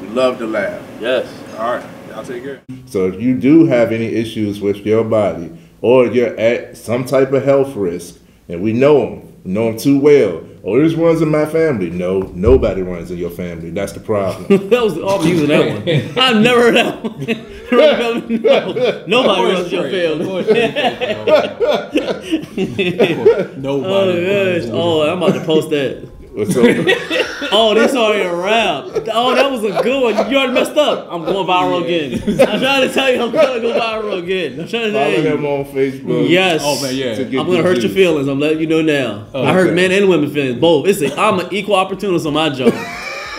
We 0.02 0.08
love 0.08 0.40
the 0.40 0.48
lab. 0.48 0.82
Yes. 1.00 1.28
All 1.58 1.76
right, 1.76 1.86
y'all 2.10 2.24
take 2.24 2.44
care. 2.44 2.62
So 2.86 3.08
if 3.08 3.22
you 3.22 3.38
do 3.38 3.66
have 3.66 3.92
any 3.92 4.06
issues 4.08 4.60
with 4.62 4.78
your 4.78 5.04
body 5.04 5.52
or 5.82 6.08
you're 6.08 6.36
at 6.40 6.78
some 6.78 7.06
type 7.06 7.32
of 7.34 7.44
health 7.44 7.76
risk, 7.76 8.18
and 8.50 8.62
we 8.62 8.74
know 8.74 9.00
them, 9.00 9.34
we 9.44 9.52
know 9.52 9.66
them 9.72 9.78
too 9.78 10.00
well, 10.00 10.42
or 10.64 10.80
there's 10.80 10.96
ones 10.96 11.22
in 11.22 11.30
my 11.30 11.46
family. 11.46 11.90
No, 11.90 12.22
nobody 12.34 12.82
runs 12.82 13.12
in 13.12 13.18
your 13.18 13.30
family. 13.30 13.70
That's 13.72 13.92
the 13.94 14.00
problem. 14.00 14.46
that 14.70 14.84
was 14.84 14.98
all 14.98 15.22
I'm 15.22 15.28
using 15.28 15.48
that 15.50 16.14
one. 16.16 16.18
I've 16.20 16.42
never 16.42 16.62
heard 16.62 16.76
that 16.76 17.04
one. 17.04 17.52
no, 17.72 19.06
nobody 19.08 19.54
runs 19.54 19.72
your 19.72 19.90
family. 19.90 20.26
Nobody. 23.58 23.88
Oh 23.88 24.60
gosh. 24.60 24.70
Oh, 24.72 25.02
I'm 25.02 25.18
about 25.22 25.34
to 25.34 25.44
post 25.46 25.70
that. 25.72 26.08
so, 26.52 26.62
Oh, 27.52 27.74
this 27.74 27.96
already 27.96 28.26
around. 28.26 29.10
Oh, 29.12 29.36
that 29.36 29.50
was 29.50 29.64
a 29.64 29.82
good 29.82 30.04
one. 30.04 30.30
You 30.30 30.38
already 30.38 30.54
messed 30.54 30.78
up. 30.78 31.08
I'm 31.10 31.24
going 31.24 31.48
viral 31.48 31.84
again. 31.84 32.22
I'm 32.48 32.60
trying 32.60 32.88
to 32.88 32.94
tell 32.94 33.12
you, 33.12 33.22
I'm 33.24 33.32
trying 33.32 33.54
to 33.56 33.62
go 33.62 33.80
viral 33.80 34.22
again. 34.22 34.60
I'm 34.60 34.68
trying 34.68 34.92
to 34.92 34.94
follow 34.94 35.22
them 35.22 35.42
you. 35.42 35.50
on 35.50 35.66
Facebook. 35.66 36.30
Yes. 36.30 36.62
Oh 36.64 36.82
man, 36.82 36.96
yeah. 36.96 37.16
To 37.16 37.24
I'm 37.24 37.48
gonna 37.48 37.64
hurt 37.64 37.80
your 37.80 37.92
feelings. 37.92 38.28
I'm 38.28 38.40
letting 38.40 38.60
you 38.60 38.68
know 38.68 38.82
now. 38.82 39.28
Oh, 39.34 39.44
I 39.44 39.54
hurt 39.54 39.68
okay. 39.68 39.76
men 39.76 39.92
and 39.92 40.10
women 40.10 40.30
feelings, 40.32 40.60
both. 40.60 40.88
It's 40.88 41.02
a, 41.02 41.20
I'm 41.20 41.40
an 41.40 41.48
equal 41.52 41.76
opportunist 41.76 42.26
on 42.26 42.34
my 42.34 42.50
job. 42.50 42.74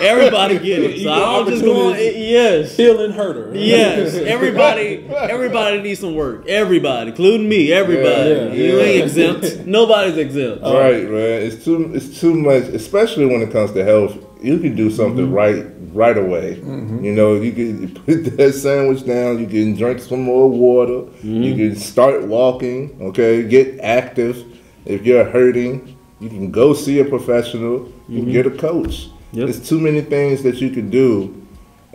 Everybody 0.01 0.59
get 0.59 0.83
it. 0.83 0.97
So 1.07 1.13
Equal 1.13 1.25
I'm 1.25 1.47
just 1.47 1.65
going. 1.65 1.89
opportunist. 1.91 2.17
Yes. 2.17 2.77
Feeling 2.77 3.13
hurter. 3.13 3.53
Yes, 3.55 4.15
everybody, 4.15 5.07
everybody 5.09 5.81
needs 5.83 6.01
some 6.01 6.15
work. 6.15 6.47
Everybody, 6.49 7.11
including 7.11 7.49
me. 7.49 7.71
Everybody, 7.73 8.31
Yeah, 8.31 8.37
yeah, 8.47 8.53
you 8.53 8.77
yeah. 8.77 8.83
ain't 8.83 9.05
exempt. 9.05 9.67
Nobody's 9.67 10.17
exempt. 10.17 10.65
Right, 10.65 11.05
man. 11.05 11.43
It's 11.43 11.65
too 11.65 11.93
it's 11.95 12.19
too 12.19 12.35
much, 12.35 12.65
especially 12.65 13.27
when 13.27 13.43
it 13.43 13.53
comes 13.53 13.73
to 13.73 13.85
health. 13.85 14.17
You 14.43 14.59
can 14.59 14.75
do 14.75 14.91
something 14.91 15.27
mm-hmm. 15.27 15.35
right 15.35 15.67
right 15.93 16.19
away. 16.19 16.57
Mm-hmm. 16.57 17.05
You 17.05 17.13
know, 17.13 17.35
you 17.35 17.53
can 17.53 17.95
put 17.95 18.37
that 18.37 18.53
sandwich 18.55 19.07
down. 19.07 19.39
You 19.39 19.47
can 19.47 19.77
drink 19.77 20.01
some 20.01 20.23
more 20.23 20.49
water. 20.49 21.11
You 21.23 21.55
mm-hmm. 21.55 21.57
can 21.57 21.77
start 21.77 22.25
walking. 22.25 22.99
Okay, 23.01 23.47
get 23.47 23.79
active. 23.81 24.45
If 24.85 25.05
you're 25.05 25.25
hurting, 25.25 25.97
you 26.21 26.29
can 26.29 26.51
go 26.51 26.75
see 26.75 26.99
a 27.01 27.05
professional. 27.05 27.93
You 28.09 28.23
can 28.23 28.33
get 28.33 28.47
a 28.47 28.51
coach. 28.51 29.11
Yep. 29.33 29.45
There's 29.47 29.69
too 29.69 29.81
many 29.81 30.01
things 30.03 30.43
that 30.45 30.57
you 30.61 30.71
can 30.71 30.91
do. 30.91 31.43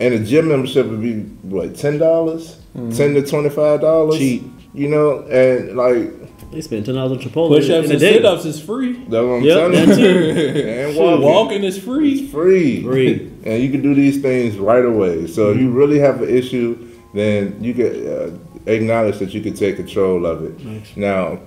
And 0.00 0.14
a 0.14 0.18
gym 0.18 0.48
membership 0.48 0.86
would 0.86 1.00
be 1.02 1.20
what 1.46 1.76
ten 1.76 1.98
dollars, 1.98 2.58
ten 2.74 3.14
to 3.14 3.24
twenty 3.26 3.50
five 3.50 3.80
dollars. 3.80 4.18
Cheap. 4.18 4.44
You 4.74 4.88
know, 4.88 5.20
and 5.28 5.76
like 5.76 6.50
They 6.50 6.60
spend 6.62 6.86
ten 6.86 6.94
dollars 6.94 7.12
on 7.12 7.18
Chipotle 7.18 7.48
Push 7.48 7.68
ups 7.70 7.84
in 7.86 7.90
a 7.90 7.94
and 7.94 8.00
day. 8.00 8.12
sit 8.14 8.24
ups 8.24 8.44
is 8.46 8.58
free. 8.60 8.94
that's 8.94 9.10
what 9.10 9.18
I'm 9.36 9.42
Yep, 9.42 9.58
telling 9.72 9.72
that 9.88 9.98
you. 9.98 10.32
too. 10.32 10.60
and 10.68 10.96
walking. 10.96 11.22
walking 11.22 11.64
is 11.64 11.78
free. 11.78 12.12
It's 12.22 12.32
free. 12.32 12.82
Free. 12.82 13.28
And 13.44 13.62
you 13.62 13.70
can 13.70 13.82
do 13.82 13.94
these 13.94 14.22
things 14.22 14.56
right 14.56 14.84
away. 14.84 15.26
So 15.26 15.50
if 15.50 15.58
you 15.60 15.70
really 15.70 15.98
have 15.98 16.22
an 16.22 16.28
issue, 16.28 16.78
then 17.12 17.62
you 17.62 17.74
can 17.74 18.06
uh, 18.08 18.38
acknowledge 18.70 19.18
that 19.18 19.34
you 19.34 19.40
can 19.40 19.52
take 19.54 19.76
control 19.76 20.24
of 20.26 20.42
it. 20.44 20.96
Now, 20.96 21.40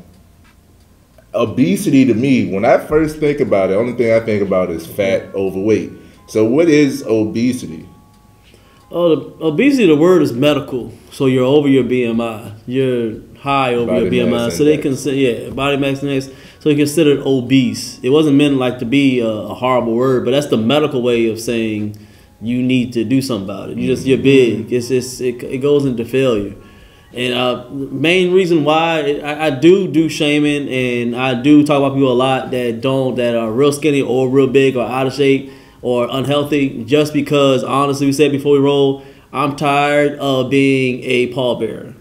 obesity 1.35 2.05
to 2.05 2.13
me, 2.13 2.51
when 2.51 2.65
I 2.65 2.77
first 2.77 3.17
think 3.17 3.39
about 3.39 3.69
it, 3.69 3.75
only 3.75 3.93
thing 3.93 4.13
I 4.13 4.19
think 4.25 4.41
about 4.41 4.69
is 4.71 4.87
fat, 4.87 5.33
overweight. 5.35 5.91
So 6.27 6.45
what 6.45 6.69
is 6.69 7.03
obesity? 7.03 7.87
Oh, 8.91 9.15
the 9.15 9.45
obesity. 9.45 9.87
The 9.87 9.95
word 9.95 10.21
is 10.21 10.31
medical, 10.31 10.93
so 11.11 11.25
you're 11.25 11.45
over 11.45 11.67
your 11.67 11.83
BMI. 11.83 12.53
You're 12.65 13.21
high 13.39 13.73
over 13.73 13.91
Body 13.91 14.15
your 14.17 14.27
BMI, 14.27 14.51
so 14.51 14.63
they 14.63 14.77
consider 14.77 15.15
yeah 15.15 15.49
body 15.49 15.77
mass 15.77 16.01
index. 16.01 16.29
So 16.59 16.69
you're 16.69 16.77
considered 16.77 17.19
obese. 17.19 17.99
It 18.01 18.09
wasn't 18.09 18.37
meant 18.37 18.55
like 18.57 18.79
to 18.79 18.85
be 18.85 19.19
a, 19.19 19.27
a 19.27 19.53
horrible 19.53 19.95
word, 19.95 20.25
but 20.25 20.31
that's 20.31 20.47
the 20.47 20.57
medical 20.57 21.01
way 21.01 21.27
of 21.29 21.39
saying 21.39 21.97
you 22.41 22.61
need 22.61 22.93
to 22.93 23.03
do 23.03 23.21
something 23.21 23.45
about 23.45 23.69
it. 23.69 23.77
You 23.77 23.87
just 23.87 24.05
you're 24.05 24.17
big. 24.17 24.71
It's 24.71 24.87
just 24.87 25.21
it, 25.21 25.43
it 25.43 25.57
goes 25.59 25.85
into 25.85 26.05
failure. 26.05 26.55
And 27.15 27.33
uh, 27.33 27.69
main 27.71 28.33
reason 28.33 28.65
why 28.65 29.21
I, 29.23 29.47
I 29.47 29.49
do 29.49 29.87
do 29.87 30.09
shaming 30.09 30.67
and 30.67 31.15
I 31.15 31.41
do 31.41 31.63
talk 31.63 31.77
about 31.77 31.93
people 31.93 32.11
a 32.11 32.13
lot 32.13 32.51
that 32.51 32.81
don't 32.81 33.15
that 33.15 33.35
are 33.35 33.51
real 33.51 33.71
skinny 33.71 34.01
or 34.01 34.27
real 34.27 34.47
big 34.47 34.75
or 34.75 34.85
out 34.85 35.07
of 35.07 35.13
shape 35.13 35.51
or 35.81 36.07
unhealthy 36.11 36.83
just 36.83 37.13
because 37.13 37.63
honestly 37.63 38.07
we 38.07 38.11
said 38.11 38.31
before 38.31 38.53
we 38.53 38.59
roll 38.59 39.05
I'm 39.31 39.55
tired 39.55 40.17
of 40.19 40.49
being 40.49 41.03
a 41.03 41.33
pallbearer. 41.33 41.95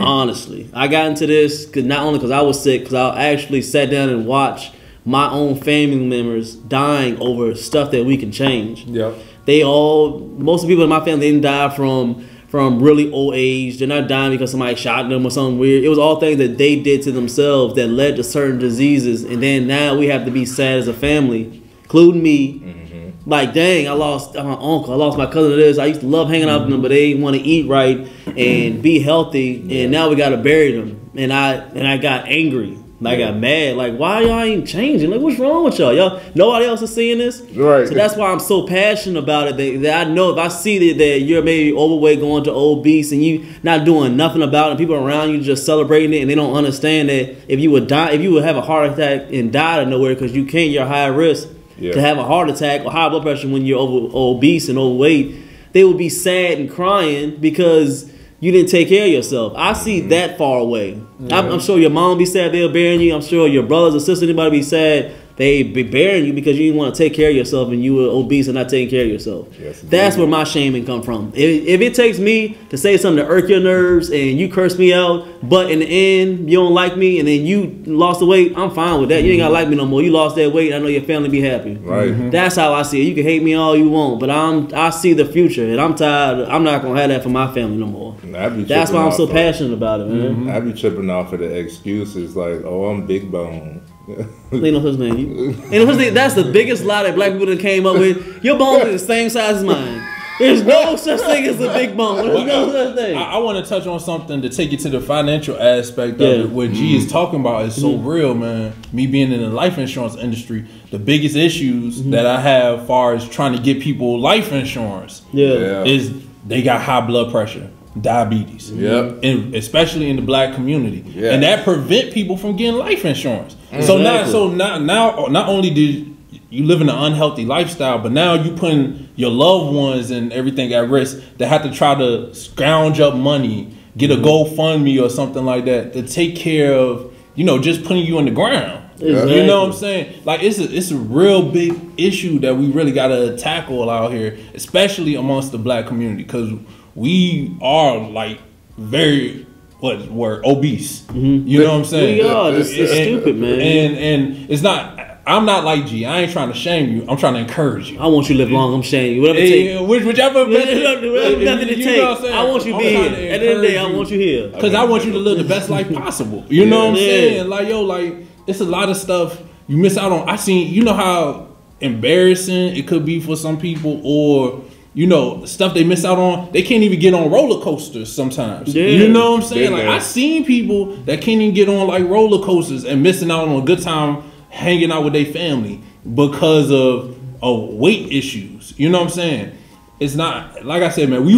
Honestly, 0.00 0.68
I 0.72 0.86
got 0.88 1.06
into 1.06 1.26
this 1.26 1.66
cause 1.66 1.84
not 1.84 2.04
only 2.04 2.18
because 2.18 2.30
I 2.30 2.42
was 2.42 2.62
sick, 2.62 2.82
because 2.82 2.94
I 2.94 3.24
actually 3.26 3.62
sat 3.62 3.90
down 3.90 4.08
and 4.08 4.26
watched 4.26 4.72
my 5.04 5.30
own 5.30 5.56
family 5.56 6.04
members 6.04 6.54
dying 6.54 7.18
over 7.20 7.54
stuff 7.54 7.90
that 7.92 8.04
we 8.04 8.16
can 8.16 8.30
change. 8.30 8.84
Yep. 8.84 9.14
They 9.46 9.64
all, 9.64 10.18
most 10.18 10.62
of 10.62 10.68
the 10.68 10.74
people 10.74 10.84
in 10.84 10.90
my 10.90 11.04
family 11.04 11.30
didn't 11.30 11.42
die 11.42 11.74
from 11.74 12.27
from 12.48 12.82
really 12.82 13.10
old 13.12 13.34
age. 13.34 13.78
They're 13.78 13.88
not 13.88 14.08
dying 14.08 14.32
because 14.32 14.50
somebody 14.50 14.74
shot 14.74 15.08
them 15.08 15.24
or 15.24 15.30
something 15.30 15.58
weird. 15.58 15.84
It 15.84 15.88
was 15.88 15.98
all 15.98 16.18
things 16.18 16.38
that 16.38 16.58
they 16.58 16.80
did 16.80 17.02
to 17.02 17.12
themselves 17.12 17.74
that 17.74 17.88
led 17.88 18.16
to 18.16 18.24
certain 18.24 18.58
diseases, 18.58 19.24
and 19.24 19.42
then 19.42 19.66
now 19.66 19.96
we 19.96 20.06
have 20.06 20.24
to 20.24 20.30
be 20.30 20.44
sad 20.44 20.78
as 20.78 20.88
a 20.88 20.94
family, 20.94 21.62
including 21.82 22.22
me. 22.22 22.60
Mm-hmm. 22.60 23.30
Like, 23.30 23.52
dang, 23.52 23.86
I 23.88 23.92
lost 23.92 24.34
my 24.34 24.52
uncle, 24.52 24.92
I 24.92 24.96
lost 24.96 25.18
my 25.18 25.26
cousin. 25.26 25.50
to 25.50 25.56
This 25.56 25.78
I 25.78 25.86
used 25.86 26.00
to 26.00 26.06
love 26.06 26.30
hanging 26.30 26.48
out 26.48 26.62
with 26.62 26.70
them, 26.70 26.80
but 26.80 26.88
they 26.88 27.10
didn't 27.10 27.22
want 27.22 27.36
to 27.36 27.42
eat 27.42 27.68
right 27.68 28.08
and 28.26 28.82
be 28.82 29.00
healthy, 29.00 29.82
and 29.82 29.92
now 29.92 30.08
we 30.08 30.16
got 30.16 30.30
to 30.30 30.38
bury 30.38 30.72
them. 30.72 31.10
And 31.14 31.32
I 31.32 31.54
and 31.54 31.86
I 31.86 31.98
got 31.98 32.26
angry. 32.26 32.78
I 33.04 33.16
got 33.16 33.36
mad. 33.36 33.76
Like, 33.76 33.96
why 33.96 34.22
y'all 34.22 34.40
ain't 34.40 34.66
changing? 34.66 35.10
Like, 35.10 35.20
what's 35.20 35.38
wrong 35.38 35.62
with 35.64 35.78
y'all? 35.78 35.92
Y'all, 35.94 36.20
nobody 36.34 36.66
else 36.66 36.82
is 36.82 36.92
seeing 36.92 37.18
this. 37.18 37.40
Right. 37.54 37.86
So 37.86 37.94
that's 37.94 38.16
why 38.16 38.32
I'm 38.32 38.40
so 38.40 38.66
passionate 38.66 39.20
about 39.20 39.46
it. 39.48 39.56
That, 39.56 39.82
that 39.82 40.06
I 40.08 40.10
know 40.10 40.30
if 40.30 40.38
I 40.38 40.48
see 40.48 40.88
that, 40.88 40.98
that 40.98 41.20
you're 41.20 41.42
maybe 41.42 41.72
overweight, 41.76 42.18
going 42.18 42.42
to 42.44 42.52
obese, 42.52 43.12
and 43.12 43.22
you 43.22 43.46
not 43.62 43.84
doing 43.84 44.16
nothing 44.16 44.42
about 44.42 44.68
it, 44.68 44.70
and 44.72 44.78
people 44.78 44.96
around 44.96 45.30
you 45.30 45.40
just 45.40 45.64
celebrating 45.64 46.12
it, 46.12 46.22
and 46.22 46.30
they 46.30 46.34
don't 46.34 46.56
understand 46.56 47.08
that 47.08 47.36
if 47.46 47.60
you 47.60 47.70
would 47.70 47.86
die, 47.86 48.10
if 48.10 48.20
you 48.20 48.32
would 48.32 48.42
have 48.44 48.56
a 48.56 48.62
heart 48.62 48.90
attack 48.90 49.32
and 49.32 49.52
die 49.52 49.74
out 49.76 49.82
of 49.82 49.88
nowhere 49.88 50.14
because 50.14 50.34
you 50.34 50.44
can't, 50.44 50.70
you're 50.70 50.84
high 50.86 51.06
risk 51.06 51.48
Yeah. 51.78 51.92
to 51.92 52.00
have 52.00 52.18
a 52.18 52.24
heart 52.24 52.50
attack 52.50 52.84
or 52.84 52.90
high 52.90 53.08
blood 53.08 53.22
pressure 53.22 53.46
when 53.46 53.64
you're 53.64 53.78
over, 53.78 54.08
obese 54.12 54.68
and 54.68 54.76
overweight. 54.76 55.36
They 55.72 55.84
would 55.84 55.98
be 55.98 56.08
sad 56.08 56.58
and 56.58 56.68
crying 56.68 57.36
because 57.36 58.10
you 58.40 58.52
didn't 58.52 58.70
take 58.70 58.88
care 58.88 59.04
of 59.04 59.12
yourself. 59.12 59.52
I 59.56 59.72
see 59.72 60.00
mm-hmm. 60.00 60.10
that 60.10 60.38
far 60.38 60.58
away. 60.58 61.00
I'm, 61.30 61.32
I'm 61.32 61.60
sure 61.60 61.78
your 61.78 61.90
mom 61.90 62.18
be 62.18 62.26
sad 62.26 62.52
they're 62.52 62.68
burying 62.68 63.00
you. 63.00 63.14
I'm 63.14 63.22
sure 63.22 63.48
your 63.48 63.64
brothers 63.64 63.94
or 63.94 64.00
sisters, 64.00 64.22
anybody 64.22 64.58
be 64.58 64.62
sad 64.62 65.14
they 65.38 65.62
be 65.62 65.84
burying 65.84 66.26
you 66.26 66.32
because 66.32 66.58
you 66.58 66.66
didn't 66.66 66.78
want 66.78 66.92
to 66.96 66.98
take 66.98 67.14
care 67.14 67.30
of 67.30 67.36
yourself 67.36 67.68
and 67.68 67.82
you 67.82 67.94
were 67.94 68.08
obese 68.08 68.48
and 68.48 68.56
not 68.56 68.68
taking 68.68 68.90
care 68.90 69.04
of 69.04 69.10
yourself. 69.10 69.48
Yes, 69.56 69.80
That's 69.82 70.16
where 70.16 70.26
my 70.26 70.42
shaming 70.42 70.84
come 70.84 71.00
from. 71.00 71.32
If, 71.32 71.64
if 71.64 71.80
it 71.80 71.94
takes 71.94 72.18
me 72.18 72.58
to 72.70 72.76
say 72.76 72.96
something 72.96 73.24
to 73.24 73.30
irk 73.30 73.48
your 73.48 73.60
nerves 73.60 74.10
and 74.10 74.36
you 74.36 74.50
curse 74.50 74.76
me 74.76 74.92
out, 74.92 75.28
but 75.48 75.70
in 75.70 75.78
the 75.78 75.86
end 75.86 76.50
you 76.50 76.58
don't 76.58 76.74
like 76.74 76.96
me 76.96 77.20
and 77.20 77.28
then 77.28 77.46
you 77.46 77.84
lost 77.86 78.18
the 78.18 78.26
weight, 78.26 78.52
I'm 78.56 78.72
fine 78.72 78.98
with 78.98 79.10
that. 79.10 79.22
You 79.22 79.30
ain't 79.30 79.38
gotta 79.38 79.54
mm-hmm. 79.54 79.62
like 79.62 79.68
me 79.68 79.76
no 79.76 79.86
more. 79.86 80.02
You 80.02 80.10
lost 80.10 80.34
that 80.34 80.52
weight. 80.52 80.74
I 80.74 80.78
know 80.80 80.88
your 80.88 81.02
family 81.02 81.28
be 81.28 81.40
happy. 81.40 81.76
Right. 81.76 82.08
Mm-hmm. 82.08 82.30
That's 82.30 82.56
how 82.56 82.74
I 82.74 82.82
see 82.82 83.00
it. 83.00 83.04
You 83.04 83.14
can 83.14 83.22
hate 83.22 83.44
me 83.44 83.54
all 83.54 83.76
you 83.76 83.88
want, 83.88 84.18
but 84.18 84.30
I'm 84.30 84.74
I 84.74 84.90
see 84.90 85.12
the 85.12 85.24
future 85.24 85.64
and 85.64 85.80
I'm 85.80 85.94
tired. 85.94 86.48
I'm 86.48 86.64
not 86.64 86.82
gonna 86.82 87.00
have 87.00 87.10
that 87.10 87.22
for 87.22 87.28
my 87.28 87.54
family 87.54 87.76
no 87.76 87.86
more. 87.86 88.16
I 88.36 88.48
be 88.48 88.64
That's 88.64 88.90
why 88.90 89.04
I'm 89.04 89.12
so 89.12 89.28
passionate 89.28 89.72
about 89.72 90.00
it, 90.00 90.08
man. 90.08 90.34
Mm-hmm. 90.34 90.50
I 90.50 90.58
be 90.58 90.72
tripping 90.72 91.10
off 91.10 91.32
of 91.32 91.38
the 91.38 91.56
excuses 91.56 92.34
like, 92.34 92.62
oh, 92.64 92.86
I'm 92.86 93.06
big 93.06 93.30
bone. 93.30 93.87
Ain't 94.08 94.62
no 94.62 94.82
such 94.82 94.98
thing. 94.98 95.18
You, 95.18 95.50
ain't 95.50 95.70
no 95.70 95.92
such. 95.92 96.14
That's 96.14 96.34
the 96.34 96.44
biggest 96.44 96.84
lie 96.84 97.02
that 97.02 97.14
black 97.14 97.32
people 97.32 97.46
that 97.46 97.60
came 97.60 97.86
up 97.86 97.98
with. 97.98 98.42
Your 98.42 98.58
bones 98.58 98.84
are 98.84 98.92
the 98.92 98.98
same 98.98 99.28
size 99.30 99.56
as 99.56 99.64
mine. 99.64 100.06
There's 100.38 100.62
no 100.62 100.94
such 100.94 101.20
thing 101.20 101.46
as 101.46 101.60
a 101.60 101.68
big 101.72 101.96
bone. 101.96 102.28
There's 102.28 102.46
no 102.46 102.70
such 102.70 102.96
thing. 102.96 103.16
I, 103.16 103.32
I 103.32 103.38
want 103.38 103.62
to 103.62 103.68
touch 103.68 103.86
on 103.86 103.98
something 103.98 104.40
to 104.42 104.48
take 104.48 104.70
you 104.70 104.78
to 104.78 104.88
the 104.88 105.00
financial 105.00 105.60
aspect 105.60 106.20
Yeah. 106.20 106.28
of 106.28 106.40
it. 106.46 106.50
What 106.50 106.72
G 106.72 106.96
is 106.96 107.04
mm-hmm. 107.04 107.12
talking 107.12 107.40
about 107.40 107.66
is 107.66 107.74
so 107.74 107.90
mm-hmm. 107.90 108.06
real, 108.06 108.34
man. 108.34 108.72
Me 108.92 109.06
being 109.08 109.32
in 109.32 109.40
the 109.40 109.48
life 109.48 109.78
insurance 109.78 110.14
industry, 110.14 110.66
the 110.90 110.98
biggest 110.98 111.34
issues 111.34 112.00
mm-hmm. 112.00 112.12
that 112.12 112.24
I 112.24 112.40
have 112.40 112.86
far 112.86 113.14
as 113.14 113.28
trying 113.28 113.54
to 113.54 113.58
get 113.60 113.82
people 113.82 114.20
life 114.20 114.52
insurance 114.52 115.22
yeah. 115.32 115.54
Yeah. 115.54 115.84
is 115.84 116.14
they 116.46 116.62
got 116.62 116.82
high 116.82 117.04
blood 117.04 117.32
pressure, 117.32 117.68
diabetes. 118.00 118.70
Yep. 118.70 119.20
And 119.22 119.54
especially 119.54 120.10
in 120.10 120.16
the 120.16 120.22
black 120.22 120.54
community. 120.54 121.04
Yeah. 121.06 121.32
And 121.32 121.42
that 121.42 121.64
prevent 121.64 122.12
people 122.12 122.36
from 122.36 122.56
getting 122.56 122.78
life 122.78 123.04
insurance. 123.04 123.56
So 123.82 123.98
now 123.98 124.26
so 124.26 124.48
now 124.48 124.78
now 124.78 125.26
not 125.26 125.48
only 125.48 125.70
did 125.70 126.16
you 126.50 126.64
live 126.64 126.80
in 126.80 126.88
an 126.88 126.96
unhealthy 126.96 127.44
lifestyle, 127.44 127.98
but 127.98 128.12
now 128.12 128.34
you 128.34 128.52
putting 128.52 129.08
your 129.16 129.30
loved 129.30 129.74
ones 129.74 130.10
and 130.10 130.32
everything 130.32 130.72
at 130.72 130.88
risk 130.88 131.22
that 131.36 131.48
have 131.48 131.62
to 131.62 131.70
try 131.70 131.94
to 131.94 132.34
scrounge 132.34 133.00
up 133.00 133.14
money, 133.14 133.74
get 133.96 134.10
a 134.10 134.14
mm-hmm. 134.14 134.24
GoFundMe 134.58 135.02
or 135.02 135.10
something 135.10 135.44
like 135.44 135.66
that 135.66 135.92
to 135.92 136.06
take 136.06 136.36
care 136.36 136.72
of, 136.72 137.14
you 137.34 137.44
know, 137.44 137.58
just 137.58 137.84
putting 137.84 138.06
you 138.06 138.18
on 138.18 138.24
the 138.24 138.30
ground. 138.30 138.84
Exactly. 139.00 139.40
You 139.40 139.46
know 139.46 139.60
what 139.60 139.70
I'm 139.70 139.76
saying? 139.76 140.22
Like 140.24 140.42
it's 140.42 140.58
a 140.58 140.64
it's 140.64 140.90
a 140.90 140.96
real 140.96 141.50
big 141.50 141.74
issue 141.96 142.38
that 142.40 142.56
we 142.56 142.70
really 142.70 142.92
gotta 142.92 143.36
tackle 143.36 143.88
out 143.90 144.12
here, 144.12 144.36
especially 144.54 145.14
amongst 145.14 145.52
the 145.52 145.58
black 145.58 145.86
community, 145.86 146.24
because 146.24 146.50
we 146.98 147.56
are 147.62 147.98
like 147.98 148.38
very 148.76 149.46
what 149.80 150.10
word 150.10 150.44
obese. 150.44 151.02
Mm-hmm. 151.02 151.46
You 151.46 151.60
know 151.60 151.70
what 151.72 151.78
I'm 151.78 151.84
saying? 151.84 152.24
We 152.24 152.28
are. 152.28 152.52
And- 152.52 152.66
stupid, 152.66 153.36
man. 153.36 153.60
And 153.60 153.96
and 153.96 154.50
it's 154.50 154.62
not. 154.62 154.98
I'm 155.26 155.44
not 155.44 155.62
like 155.62 155.84
G. 155.84 156.06
I 156.06 156.20
ain't 156.20 156.32
trying 156.32 156.48
to 156.50 156.54
shame 156.58 156.88
you. 156.90 157.04
I'm 157.06 157.18
trying 157.18 157.34
to 157.34 157.40
encourage 157.40 157.90
you. 157.90 157.98
I 158.00 158.06
want 158.06 158.30
you 158.30 158.34
to 158.34 158.38
live 158.42 158.50
long. 158.50 158.72
I'm 158.72 158.82
saying 158.82 159.14
you. 159.16 159.20
Whatever 159.20 159.38
it 159.40 159.48
takes. 159.50 159.80
which, 159.82 160.02
whichever, 160.04 160.46
nothing 160.46 161.68
to 161.68 161.76
you 161.76 161.84
take. 161.84 161.96
know 161.98 162.08
what 162.08 162.16
I'm 162.16 162.22
saying? 162.22 162.34
I 162.34 162.44
want 162.44 162.64
you 162.64 162.72
to 162.72 162.76
I'm 162.78 162.82
be 162.82 162.88
here. 162.88 163.04
At 163.34 163.40
the 163.40 163.48
end 163.48 163.56
of 163.56 163.60
the 163.60 163.68
day, 163.68 163.76
I 163.76 163.90
want 163.90 164.10
you 164.10 164.18
here. 164.18 164.50
Cause 164.58 164.72
I 164.72 164.84
want 164.84 165.04
you 165.04 165.12
to 165.12 165.18
live 165.18 165.36
the 165.36 165.44
best 165.44 165.68
life 165.68 165.92
possible. 166.02 166.46
You 166.48 166.64
know 166.64 166.78
what 166.78 166.88
I'm 166.92 166.94
Yeah. 166.94 167.00
saying? 167.02 167.48
Like 167.50 167.68
yo, 167.68 167.82
like 167.82 168.14
it's 168.46 168.60
a 168.60 168.64
lot 168.64 168.88
of 168.88 168.96
stuff 168.96 169.38
you 169.66 169.76
miss 169.76 169.98
out 169.98 170.12
on. 170.12 170.26
I 170.30 170.36
seen 170.36 170.72
you 170.72 170.82
know 170.82 170.94
how 170.94 171.48
embarrassing 171.80 172.74
it 172.76 172.88
could 172.88 173.04
be 173.04 173.20
for 173.20 173.36
some 173.36 173.58
people, 173.60 174.00
or 174.02 174.62
you 174.98 175.06
know 175.06 175.44
stuff 175.44 175.74
they 175.74 175.84
miss 175.84 176.04
out 176.04 176.18
on. 176.18 176.50
They 176.50 176.62
can't 176.62 176.82
even 176.82 176.98
get 176.98 177.14
on 177.14 177.30
roller 177.30 177.62
coasters 177.62 178.12
sometimes. 178.12 178.74
Yeah. 178.74 178.86
You 178.86 179.06
know 179.06 179.30
what 179.30 179.42
I'm 179.44 179.46
saying? 179.46 179.62
Been 179.66 179.72
Like 179.74 179.82
there. 179.82 179.90
I 179.92 180.00
seen 180.00 180.44
people 180.44 180.86
that 181.04 181.20
can't 181.20 181.40
even 181.40 181.54
get 181.54 181.68
on 181.68 181.86
like 181.86 182.02
roller 182.08 182.44
coasters 182.44 182.82
and 182.84 183.00
missing 183.00 183.30
out 183.30 183.46
on 183.46 183.62
a 183.62 183.64
good 183.64 183.80
time 183.80 184.28
hanging 184.50 184.90
out 184.90 185.04
with 185.04 185.12
their 185.12 185.26
family 185.26 185.80
because 186.16 186.72
of 186.72 187.16
of 187.40 187.74
weight 187.74 188.12
issues. 188.12 188.74
You 188.76 188.88
know 188.88 188.98
what 188.98 189.04
I'm 189.04 189.10
saying? 189.10 189.58
It's 190.00 190.16
not 190.16 190.64
like 190.64 190.82
I 190.82 190.88
said, 190.88 191.08
man. 191.08 191.24
We 191.24 191.32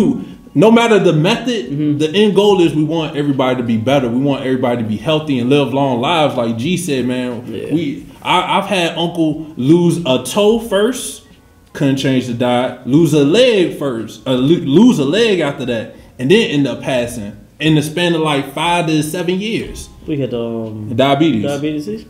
no 0.55 0.71
matter 0.71 0.99
the 0.99 1.12
method, 1.12 1.67
mm-hmm. 1.67 1.99
the 1.99 2.09
end 2.09 2.35
goal 2.35 2.62
is 2.62 2.75
we 2.75 2.83
want 2.83 3.14
everybody 3.14 3.57
to 3.59 3.62
be 3.62 3.76
better. 3.76 4.09
We 4.09 4.21
want 4.21 4.43
everybody 4.43 4.83
to 4.83 4.88
be 4.88 4.97
healthy 4.97 5.38
and 5.38 5.50
live 5.50 5.75
long 5.75 6.00
lives. 6.00 6.35
Like 6.35 6.57
G 6.57 6.79
said, 6.79 7.05
man. 7.05 7.45
Yeah. 7.47 7.75
We 7.75 8.07
I, 8.23 8.59
I've 8.59 8.71
had 8.71 8.97
Uncle 8.97 9.52
lose 9.59 9.99
a 10.07 10.25
toe 10.25 10.61
first, 10.61 11.19
couldn't 11.72 11.96
change 11.96 12.26
the 12.26 12.34
diet. 12.34 12.86
Lose 12.86 13.12
a 13.14 13.24
leg 13.24 13.78
first, 13.78 14.26
uh, 14.26 14.34
lose 14.34 14.98
a 14.98 15.04
leg 15.04 15.40
after 15.40 15.64
that, 15.66 15.94
and 16.18 16.30
then 16.30 16.50
end 16.50 16.66
up 16.66 16.80
passing 16.82 17.36
in 17.60 17.74
the 17.74 17.82
span 17.82 18.14
of 18.14 18.20
like 18.22 18.52
five 18.52 18.86
to 18.86 19.02
seven 19.02 19.38
years. 19.40 19.88
We 20.06 20.18
had 20.18 20.32
um, 20.34 20.94
Diabetes 20.96 21.44
diabetes. 21.44 22.04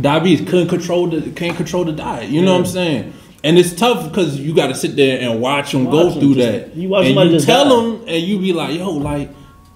diabetes 0.00 0.48
couldn't 0.48 0.68
control 0.68 1.08
the 1.08 1.30
can't 1.32 1.56
control 1.56 1.84
the 1.84 1.92
diet. 1.92 2.28
You 2.30 2.42
know 2.42 2.52
what 2.52 2.60
I'm 2.60 2.66
saying? 2.66 3.12
And 3.44 3.58
it's 3.58 3.74
tough 3.74 4.08
because 4.08 4.38
you 4.38 4.54
got 4.54 4.68
to 4.68 4.74
sit 4.74 4.94
there 4.94 5.20
and 5.20 5.40
watch 5.40 5.72
them 5.72 5.86
go 5.90 6.06
Watch 6.06 6.14
'em 6.14 6.20
through 6.20 6.34
just- 6.36 6.46
that. 6.68 6.76
you 6.76 6.88
watch 6.88 7.06
and 7.06 7.08
somebody 7.08 7.30
you 7.30 7.36
just 7.36 7.46
tell 7.46 7.64
die. 7.64 7.82
them, 7.98 8.04
and 8.06 8.22
you 8.22 8.38
be 8.38 8.52
like, 8.52 8.78
"Yo, 8.78 8.90
like 8.92 9.30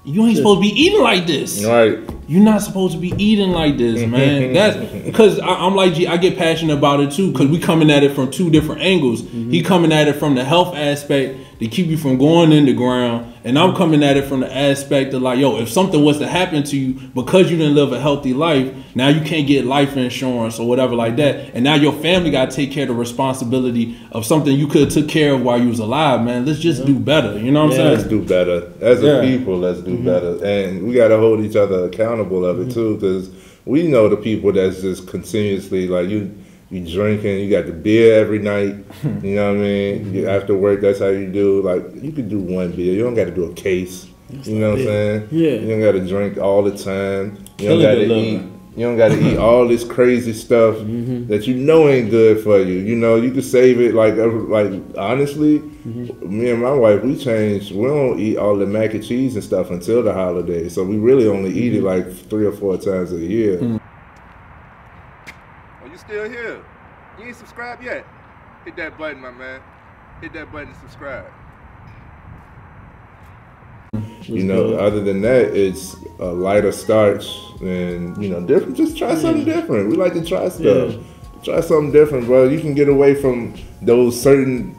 you 0.04 0.24
ain't 0.24 0.36
supposed 0.36 0.58
to 0.62 0.68
be 0.68 0.80
eating 0.80 1.00
like 1.02 1.26
this. 1.26 1.64
Right. 1.64 1.98
You're 2.28 2.42
not 2.42 2.60
supposed 2.62 2.94
to 2.94 2.98
be 3.00 3.12
eating 3.22 3.50
like 3.50 3.76
this, 3.78 4.04
man. 4.08 4.52
That's 4.54 4.76
because 5.04 5.38
I'm 5.40 5.74
like, 5.76 5.94
G, 5.94 6.06
I 6.08 6.16
get 6.16 6.36
passionate 6.36 6.76
about 6.76 7.00
it 7.00 7.12
too 7.12 7.30
because 7.30 7.48
we 7.48 7.58
coming 7.58 7.90
at 7.90 8.02
it 8.02 8.14
from 8.14 8.30
two 8.30 8.50
different 8.50 8.80
angles. 8.82 9.22
Mm-hmm. 9.22 9.50
He 9.50 9.62
coming 9.62 9.92
at 9.92 10.08
it 10.08 10.14
from 10.16 10.34
the 10.34 10.44
health 10.44 10.74
aspect 10.74 11.38
to 11.60 11.66
keep 11.68 11.86
you 11.86 11.96
from 11.96 12.18
going 12.18 12.52
in 12.52 12.66
the 12.66 12.74
ground, 12.74 13.32
and 13.42 13.58
I'm 13.58 13.74
coming 13.74 14.02
at 14.04 14.18
it 14.18 14.26
from 14.26 14.40
the 14.40 14.54
aspect 14.54 15.14
of 15.14 15.22
like, 15.22 15.38
yo, 15.38 15.56
if 15.58 15.70
something 15.70 16.04
was 16.04 16.18
to 16.18 16.26
happen 16.26 16.62
to 16.64 16.76
you 16.76 16.92
because 17.14 17.50
you 17.50 17.56
didn't 17.56 17.74
live 17.74 17.92
a 17.94 18.00
healthy 18.00 18.34
life, 18.34 18.74
now 18.94 19.08
you 19.08 19.22
can't 19.22 19.46
get 19.46 19.64
life 19.64 19.96
insurance 19.96 20.58
or 20.58 20.68
whatever 20.68 20.94
like 20.94 21.16
that, 21.16 21.54
and 21.54 21.64
now 21.64 21.74
your 21.74 21.94
family 21.94 22.30
got 22.30 22.50
to 22.50 22.56
take 22.56 22.72
care 22.72 22.82
of 22.82 22.88
the 22.88 22.94
responsibility 22.94 23.98
of 24.12 24.26
something 24.26 24.54
you 24.54 24.66
could 24.66 24.82
have 24.82 24.92
took 24.92 25.08
care 25.08 25.32
of 25.32 25.40
while 25.42 25.58
you 25.58 25.68
was 25.68 25.78
alive, 25.78 26.22
man. 26.22 26.44
Let's 26.44 26.58
just 26.58 26.84
do 26.84 26.98
better. 26.98 27.38
You 27.38 27.52
know 27.52 27.64
what 27.66 27.74
Yeah. 27.74 27.84
I'm 27.84 27.86
saying? 27.86 27.96
Let's 27.98 28.08
do 28.10 28.22
better 28.22 28.72
as 28.82 29.02
a 29.02 29.06
Yeah. 29.06 29.20
people. 29.22 29.56
Let's 29.58 29.80
do 29.80 29.96
better, 29.96 30.44
and 30.44 30.86
we 30.86 30.92
got 30.94 31.08
to 31.08 31.16
hold 31.16 31.40
each 31.40 31.56
other 31.56 31.84
accountable 31.86 32.15
of 32.20 32.60
it 32.60 32.72
too, 32.72 32.94
because 32.94 33.30
we 33.64 33.86
know 33.86 34.08
the 34.08 34.16
people 34.16 34.52
that's 34.52 34.80
just 34.80 35.08
continuously 35.08 35.88
like 35.88 36.08
you. 36.08 36.36
You 36.68 36.84
drinking, 36.84 37.38
you 37.38 37.48
got 37.48 37.66
the 37.66 37.72
beer 37.72 38.18
every 38.18 38.40
night. 38.40 38.74
You 39.22 39.36
know 39.36 39.52
what 39.52 39.60
I 39.60 39.62
mean? 39.62 40.14
You, 40.14 40.28
after 40.28 40.56
work, 40.56 40.80
that's 40.80 40.98
how 40.98 41.06
you 41.06 41.30
do. 41.30 41.62
Like 41.62 42.02
you 42.02 42.10
could 42.10 42.28
do 42.28 42.40
one 42.40 42.72
beer. 42.72 42.92
You 42.92 43.04
don't 43.04 43.14
got 43.14 43.26
to 43.26 43.30
do 43.30 43.44
a 43.44 43.54
case. 43.54 44.08
You 44.42 44.58
know 44.58 44.70
what 44.70 44.80
I'm 44.80 44.84
saying? 44.84 45.28
Yeah. 45.30 45.50
You 45.50 45.68
don't 45.68 45.80
got 45.80 45.92
to 45.92 46.06
drink 46.08 46.38
all 46.38 46.64
the 46.64 46.76
time. 46.76 47.36
You 47.36 47.54
Kill 47.56 47.80
don't 47.80 47.82
got 47.82 47.94
to 47.94 48.14
eat. 48.14 48.42
You 48.76 48.84
don't 48.84 48.98
got 48.98 49.08
to 49.08 49.18
eat 49.18 49.38
all 49.38 49.66
this 49.66 49.84
crazy 49.84 50.34
stuff 50.34 50.76
mm-hmm. 50.76 51.28
that 51.28 51.46
you 51.46 51.54
know 51.54 51.88
ain't 51.88 52.10
good 52.10 52.44
for 52.44 52.58
you. 52.60 52.74
You 52.74 52.94
know, 52.94 53.16
you 53.16 53.32
can 53.32 53.40
save 53.40 53.80
it. 53.80 53.94
Like, 53.94 54.16
like 54.16 54.70
honestly, 54.98 55.60
mm-hmm. 55.60 56.38
me 56.38 56.50
and 56.50 56.62
my 56.62 56.72
wife, 56.72 57.02
we 57.02 57.16
changed. 57.16 57.74
We 57.74 57.86
don't 57.86 58.20
eat 58.20 58.36
all 58.36 58.54
the 58.54 58.66
mac 58.66 58.92
and 58.92 59.02
cheese 59.02 59.34
and 59.34 59.42
stuff 59.42 59.70
until 59.70 60.02
the 60.02 60.12
holidays. 60.12 60.74
So 60.74 60.84
we 60.84 60.98
really 60.98 61.26
only 61.26 61.50
eat 61.52 61.72
it 61.72 61.82
mm-hmm. 61.82 61.86
like 61.86 62.12
three 62.28 62.44
or 62.44 62.52
four 62.52 62.76
times 62.76 63.12
a 63.12 63.18
year. 63.18 63.58
Are 65.82 65.88
you 65.88 65.96
still 65.96 66.28
here? 66.28 66.62
You 67.18 67.24
ain't 67.24 67.36
subscribed 67.36 67.82
yet? 67.82 68.04
Hit 68.66 68.76
that 68.76 68.98
button, 68.98 69.22
my 69.22 69.30
man. 69.30 69.62
Hit 70.20 70.34
that 70.34 70.52
button 70.52 70.74
to 70.74 70.80
subscribe. 70.80 71.32
You 74.28 74.44
know, 74.44 74.70
good. 74.70 74.80
other 74.80 75.00
than 75.04 75.20
that, 75.22 75.54
it's 75.56 75.96
a 76.18 76.26
lighter 76.26 76.72
starch 76.72 77.26
and 77.60 78.20
you 78.22 78.28
know, 78.28 78.40
different. 78.40 78.76
Just 78.76 78.96
try 78.96 79.14
something 79.14 79.44
different. 79.44 79.88
We 79.90 79.96
like 79.96 80.14
to 80.14 80.24
try 80.24 80.48
stuff. 80.48 80.92
Yeah. 80.94 80.98
Try 81.44 81.60
something 81.60 81.92
different, 81.92 82.26
bro. 82.26 82.48
You 82.48 82.60
can 82.60 82.74
get 82.74 82.88
away 82.88 83.14
from 83.14 83.54
those 83.82 84.20
certain. 84.20 84.74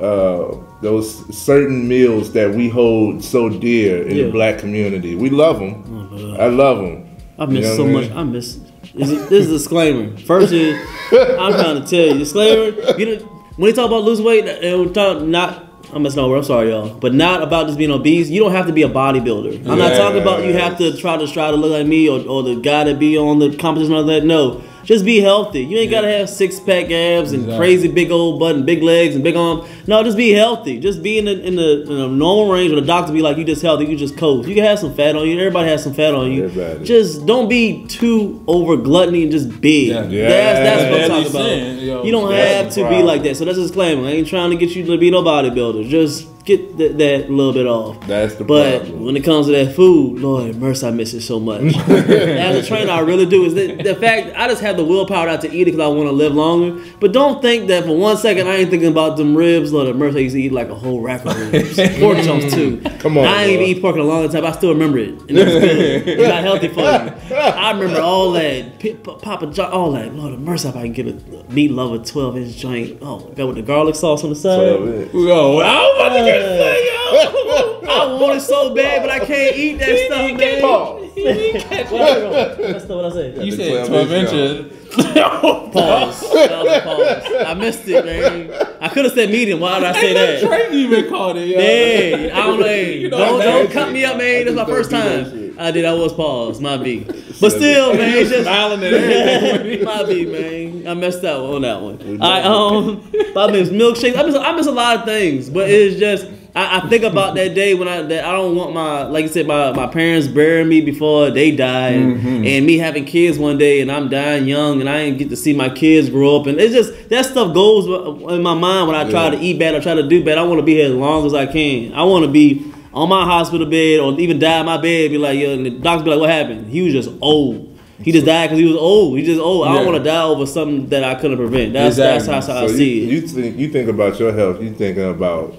Uh, 0.00 0.56
those 0.80 1.36
certain 1.36 1.88
meals 1.88 2.32
that 2.32 2.48
we 2.54 2.68
hold 2.68 3.22
so 3.24 3.48
dear 3.48 4.06
in 4.06 4.16
Yeah. 4.16 4.24
the 4.26 4.30
black 4.30 4.58
community, 4.60 5.16
we 5.16 5.28
love 5.28 5.58
them. 5.58 5.82
Oh, 6.12 6.36
I 6.40 6.46
love 6.46 6.78
them. 6.78 7.04
I 7.36 7.46
miss 7.46 7.54
You 7.56 7.60
know 7.62 7.76
so 7.76 7.86
I 7.86 7.90
much. 7.92 8.10
I 8.12 8.22
miss. 8.22 8.58
Is 8.94 9.10
it, 9.10 9.28
this 9.28 9.46
is 9.46 9.50
a 9.50 9.54
disclaimer. 9.58 10.16
First 10.18 10.52
is 10.52 10.76
I'm 11.12 11.52
trying 11.52 11.82
to 11.82 11.84
tell 11.84 12.06
you 12.06 12.18
disclaimer. 12.18 12.96
You 12.96 13.06
know 13.06 13.24
when 13.56 13.70
they 13.70 13.72
talk 13.74 13.86
about 13.88 14.04
lose 14.04 14.22
weight, 14.22 14.46
and 14.46 14.80
we 14.86 14.92
talk 14.92 15.20
not. 15.22 15.64
I'm 15.92 16.02
messing 16.02 16.18
over. 16.18 16.36
I'm 16.36 16.44
sorry, 16.44 16.70
y'all, 16.70 16.90
but 16.90 17.14
not 17.14 17.42
about 17.42 17.66
just 17.66 17.78
being 17.78 17.90
obese. 17.90 18.28
You 18.28 18.40
don't 18.40 18.52
have 18.52 18.66
to 18.66 18.72
be 18.72 18.82
a 18.82 18.88
bodybuilder. 18.88 19.66
I'm 19.68 19.78
not 19.78 19.96
talking 19.96 20.20
about 20.20 20.44
you 20.44 20.52
have 20.52 20.76
to 20.78 20.96
try 20.96 21.16
to 21.16 21.26
try 21.26 21.50
to 21.50 21.56
look 21.56 21.72
like 21.72 21.86
me 21.86 22.08
or, 22.08 22.20
or 22.28 22.42
the 22.42 22.56
guy 22.56 22.84
that 22.84 22.98
be 22.98 23.16
on 23.16 23.38
the 23.38 23.56
competition 23.56 23.94
or 23.94 24.02
that. 24.04 24.24
No, 24.24 24.62
just 24.88 25.04
be 25.04 25.20
healthy. 25.20 25.62
You 25.64 25.76
ain't 25.76 25.90
gotta 25.90 26.08
have 26.08 26.30
six 26.30 26.58
pack 26.58 26.90
abs 26.90 27.32
and 27.32 27.42
Exactly. 27.42 27.58
crazy 27.58 27.88
big 27.88 28.10
old 28.10 28.40
butt 28.40 28.54
and 28.56 28.64
big 28.64 28.82
legs 28.82 29.14
and 29.14 29.22
big 29.22 29.36
arms. 29.36 29.68
No, 29.86 30.02
just 30.02 30.16
be 30.16 30.30
healthy. 30.30 30.80
Just 30.80 31.02
be 31.02 31.18
in 31.18 31.26
the 31.26 31.38
in 31.42 31.56
the, 31.56 31.82
in 31.82 31.92
a 31.92 32.08
normal 32.08 32.50
range. 32.50 32.72
Where 32.72 32.80
the 32.80 32.86
doctor 32.86 33.12
be 33.12 33.20
like, 33.20 33.36
you 33.36 33.44
just 33.44 33.60
healthy. 33.60 33.84
You 33.84 33.98
just 33.98 34.16
coast. 34.16 34.48
You 34.48 34.54
can 34.54 34.64
have 34.64 34.78
some 34.78 34.94
fat 34.94 35.14
on 35.14 35.28
you. 35.28 35.38
Everybody 35.38 35.68
has 35.68 35.82
some 35.84 35.92
fat 35.92 36.14
on 36.14 36.32
you. 36.32 36.44
Everybody. 36.44 36.86
Just 36.86 37.26
don't 37.26 37.50
be 37.50 37.86
too 37.86 38.42
over 38.46 38.78
gluttony 38.78 39.24
and 39.24 39.30
just 39.30 39.60
big. 39.60 39.88
Yeah. 39.88 40.02
That's, 40.02 40.58
that's 40.58 40.90
what 40.90 41.00
I'm 41.02 41.24
talking 41.24 41.30
about. 41.36 41.82
yo, 41.82 42.04
you 42.04 42.10
don't 42.10 42.32
have 42.32 42.74
the 42.74 42.82
to 42.82 42.88
be 42.88 43.02
like 43.02 43.22
that. 43.24 43.36
So 43.36 43.44
that's 43.44 43.58
a 43.58 43.62
disclaimer. 43.62 44.06
I 44.08 44.12
ain't 44.12 44.26
trying 44.26 44.50
to 44.52 44.56
get 44.56 44.74
you 44.74 44.86
to 44.86 44.96
be 44.96 45.10
no 45.10 45.22
bodybuilder. 45.22 45.86
Just 45.86 46.26
get 46.48 46.76
th- 46.78 46.96
that 46.96 47.30
little 47.30 47.52
bit 47.52 47.66
off. 47.66 48.00
That's 48.06 48.34
the 48.36 48.44
But 48.44 48.80
problem. 48.80 49.04
when 49.04 49.16
it 49.16 49.22
comes 49.22 49.46
to 49.46 49.52
that 49.52 49.74
food, 49.76 50.18
Lord 50.20 50.56
mercy, 50.56 50.86
I 50.86 50.90
miss 50.90 51.12
it 51.14 51.20
so 51.20 51.38
much. 51.38 51.62
As 51.88 52.56
a 52.56 52.66
trainer, 52.66 52.90
I 52.90 53.00
really 53.00 53.26
do. 53.26 53.44
Is 53.44 53.54
the, 53.54 53.74
the 53.76 53.94
fact 53.94 54.34
I 54.36 54.48
just 54.48 54.62
have 54.62 54.76
the 54.76 54.84
willpower 54.84 55.26
not 55.26 55.42
to 55.42 55.48
eat 55.52 55.62
it 55.62 55.64
because 55.66 55.80
I 55.80 55.86
want 55.88 56.08
to 56.08 56.12
live 56.12 56.34
longer. 56.34 56.82
But 57.00 57.12
don't 57.12 57.42
think 57.42 57.68
that 57.68 57.84
for 57.84 57.96
one 57.96 58.16
second 58.16 58.48
I 58.48 58.56
ain't 58.56 58.70
thinking 58.70 58.88
about 58.88 59.16
them 59.18 59.36
ribs. 59.36 59.72
Lord 59.72 59.94
mercy, 59.96 60.18
I 60.18 60.20
used 60.22 60.34
to 60.34 60.42
eat 60.42 60.52
like 60.52 60.68
a 60.70 60.74
whole 60.74 61.00
rack 61.00 61.24
of 61.26 61.36
ribs, 61.52 61.76
pork 62.00 62.18
chunks 62.18 62.52
too. 62.54 62.80
Come 62.98 63.18
on, 63.18 63.26
I 63.26 63.44
ain't 63.44 63.52
even 63.60 63.66
eat 63.66 63.82
pork 63.82 63.94
in 63.96 64.00
a 64.00 64.04
long 64.04 64.28
time. 64.30 64.44
I 64.44 64.52
still 64.52 64.70
remember 64.70 64.98
it. 64.98 65.10
And 65.28 65.30
it 65.32 65.44
was 65.44 65.54
good. 65.54 66.08
It's 66.08 66.28
not 66.28 66.42
healthy 66.42 66.68
for 66.68 66.80
you. 66.80 67.36
I 67.36 67.70
remember 67.72 68.00
all 68.00 68.32
that. 68.32 68.78
P- 68.78 68.94
P- 68.94 69.16
Papa 69.22 69.48
John, 69.48 69.70
all 69.70 69.92
that. 69.92 70.14
Lord 70.14 70.32
have 70.32 70.40
mercy 70.40 70.68
if 70.68 70.76
I 70.76 70.82
can 70.82 70.92
get 70.92 71.06
a 71.08 71.52
meat 71.52 71.70
lover 71.70 71.98
12 72.02 72.36
inch 72.38 72.56
joint. 72.56 72.98
Oh, 73.02 73.18
got 73.36 73.46
with 73.48 73.56
the 73.56 73.62
garlic 73.62 73.94
sauce 73.94 74.24
on 74.24 74.30
the 74.30 74.36
side. 74.36 74.56
So, 74.56 74.80
man, 74.80 75.10
Yo, 75.12 75.58
I 75.60 75.74
was 75.82 75.94
about 75.96 76.16
to 76.18 76.24
get 76.24 76.37
I 76.40 78.18
want 78.20 78.36
it 78.38 78.40
so 78.42 78.74
bad, 78.74 79.02
but 79.02 79.10
I 79.10 79.18
can't 79.20 79.56
eat 79.56 79.78
that 79.78 80.06
stuff, 80.06 80.38
man. 80.38 80.60
Pause. 80.60 81.04
That's 82.60 82.88
not 82.88 82.96
what 82.96 83.04
I 83.06 83.10
said. 83.10 83.44
You 83.44 83.52
said 83.52 83.86
12 83.86 84.08
12 84.08 84.12
inches. 84.12 84.78
Pause. 84.94 86.20
That 86.32 86.64
was 86.64 86.76
a 86.76 86.80
pause. 86.80 87.46
I 87.46 87.54
missed 87.54 87.86
it, 87.88 88.04
man. 88.04 88.66
I 88.80 88.88
could 88.88 89.04
have 89.04 89.14
said 89.14 89.30
medium. 89.30 89.60
Why 89.60 89.80
did 89.80 89.88
I 89.88 90.00
say 90.00 90.14
that? 90.14 90.40
Drake 90.46 90.72
even 90.72 91.08
called 91.08 91.36
it, 91.36 91.48
yo. 91.48 91.58
Hey, 91.58 92.30
I 92.30 92.46
don't 92.46 92.60
know. 92.60 92.66
Hey, 92.66 92.98
You 92.98 93.10
know, 93.10 93.18
don't 93.18 93.40
don't 93.40 93.70
cut 93.70 93.92
me 93.92 94.04
up, 94.04 94.16
man. 94.16 94.44
This 94.44 94.50
is 94.50 94.56
my 94.56 94.64
first 94.64 94.90
don't 94.90 95.02
time. 95.02 95.47
Shit. 95.58 95.66
I 95.66 95.70
did. 95.70 95.84
I 95.84 95.92
was 95.94 96.12
paused. 96.12 96.60
My 96.62 96.76
B. 96.76 97.06
But 97.40 97.50
still, 97.52 97.94
man, 97.94 98.18
it's 98.18 98.30
just 98.30 98.42
Smiling 98.42 98.82
at 98.82 98.92
everything. 98.94 99.84
my 99.84 100.02
B, 100.04 100.26
man. 100.26 100.88
I 100.88 100.94
messed 100.94 101.22
up 101.24 101.40
on 101.40 101.62
that 101.62 101.80
one. 101.80 102.20
I 102.20 102.42
um, 102.42 103.00
I 103.36 103.50
miss 103.52 103.68
milkshakes. 103.70 104.16
I 104.18 104.22
miss 104.24 104.34
I 104.34 104.52
miss 104.56 104.66
a 104.66 104.72
lot 104.72 104.96
of 104.98 105.04
things, 105.04 105.48
but 105.50 105.70
it's 105.70 105.98
just. 106.00 106.26
I, 106.56 106.78
I 106.78 106.88
think 106.88 107.04
about 107.04 107.34
that 107.36 107.54
day 107.54 107.74
when 107.74 107.86
I 107.86 108.02
that 108.02 108.24
I 108.24 108.32
don't 108.32 108.56
want 108.56 108.72
my 108.72 109.02
like 109.04 109.22
you 109.22 109.28
said 109.28 109.46
my, 109.46 109.70
my 109.72 109.86
parents 109.86 110.26
burying 110.26 110.66
me 110.68 110.80
before 110.80 111.30
they 111.30 111.54
die 111.54 111.90
and, 111.90 112.44
and 112.44 112.66
me 112.66 112.78
having 112.78 113.04
kids 113.04 113.38
one 113.38 113.58
day 113.58 113.80
and 113.82 113.92
I'm 113.92 114.08
dying 114.08 114.48
young 114.48 114.80
and 114.80 114.88
I 114.88 115.00
ain't 115.00 115.18
get 115.18 115.28
to 115.28 115.36
see 115.36 115.52
my 115.54 115.68
kids 115.68 116.08
grow 116.08 116.40
up 116.40 116.46
and 116.46 116.58
it's 116.58 116.72
just 116.72 117.10
that 117.10 117.26
stuff 117.26 117.52
goes 117.54 117.84
in 118.32 118.42
my 118.42 118.54
mind 118.54 118.88
when 118.88 118.96
I 118.96 119.08
try 119.08 119.24
Yeah. 119.24 119.30
to 119.32 119.38
eat 119.40 119.58
bad 119.58 119.74
or 119.74 119.82
try 119.82 119.94
to 119.94 120.08
do 120.08 120.24
bad. 120.24 120.38
I 120.38 120.42
want 120.42 120.58
to 120.58 120.62
be 120.64 120.74
here 120.76 120.86
as 120.86 120.94
long 120.94 121.26
as 121.26 121.34
I 121.34 121.44
can. 121.46 121.92
I 121.92 122.02
want 122.04 122.24
to 122.24 122.30
be 122.30 122.72
on 123.02 123.08
my 123.08 123.24
hospital 123.24 123.66
bed 123.66 124.00
or 124.00 124.18
even 124.20 124.38
die 124.38 124.60
in 124.60 124.66
my 124.66 124.76
bed. 124.76 125.10
Be 125.10 125.18
like, 125.18 125.38
yo, 125.38 125.52
and 125.52 125.64
the 125.66 125.70
doctor 125.70 126.04
be 126.04 126.10
like, 126.10 126.20
what 126.20 126.30
happened? 126.30 126.70
He 126.70 126.82
was 126.82 126.92
just 126.92 127.10
old. 127.20 127.78
He 128.02 128.12
just 128.12 128.26
died 128.26 128.46
because 128.46 128.58
he 128.60 128.64
was 128.66 128.76
old. 128.76 129.18
He 129.18 129.24
just 129.24 129.40
old. 129.40 129.66
I 129.66 129.74
don't 129.74 129.84
Yeah. 129.84 129.90
want 129.90 130.04
to 130.04 130.10
die 130.10 130.22
over 130.22 130.46
something 130.46 130.88
that 130.90 131.02
I 131.04 131.14
couldn't 131.16 131.36
prevent. 131.36 131.72
That's 131.72 131.96
that's 131.96 132.24
Exactly. 132.26 132.54
how, 132.54 132.64
I 132.64 132.66
So 132.68 132.74
see 132.76 133.00
you, 133.00 133.06
it. 133.06 133.10
you 133.12 133.20
think 133.22 133.58
you 133.58 133.68
think 133.68 133.88
about 133.88 134.18
your 134.20 134.32
health. 134.32 134.62
You 134.62 134.70
thinking 134.72 135.08
about 135.10 135.54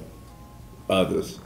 others. 0.90 1.40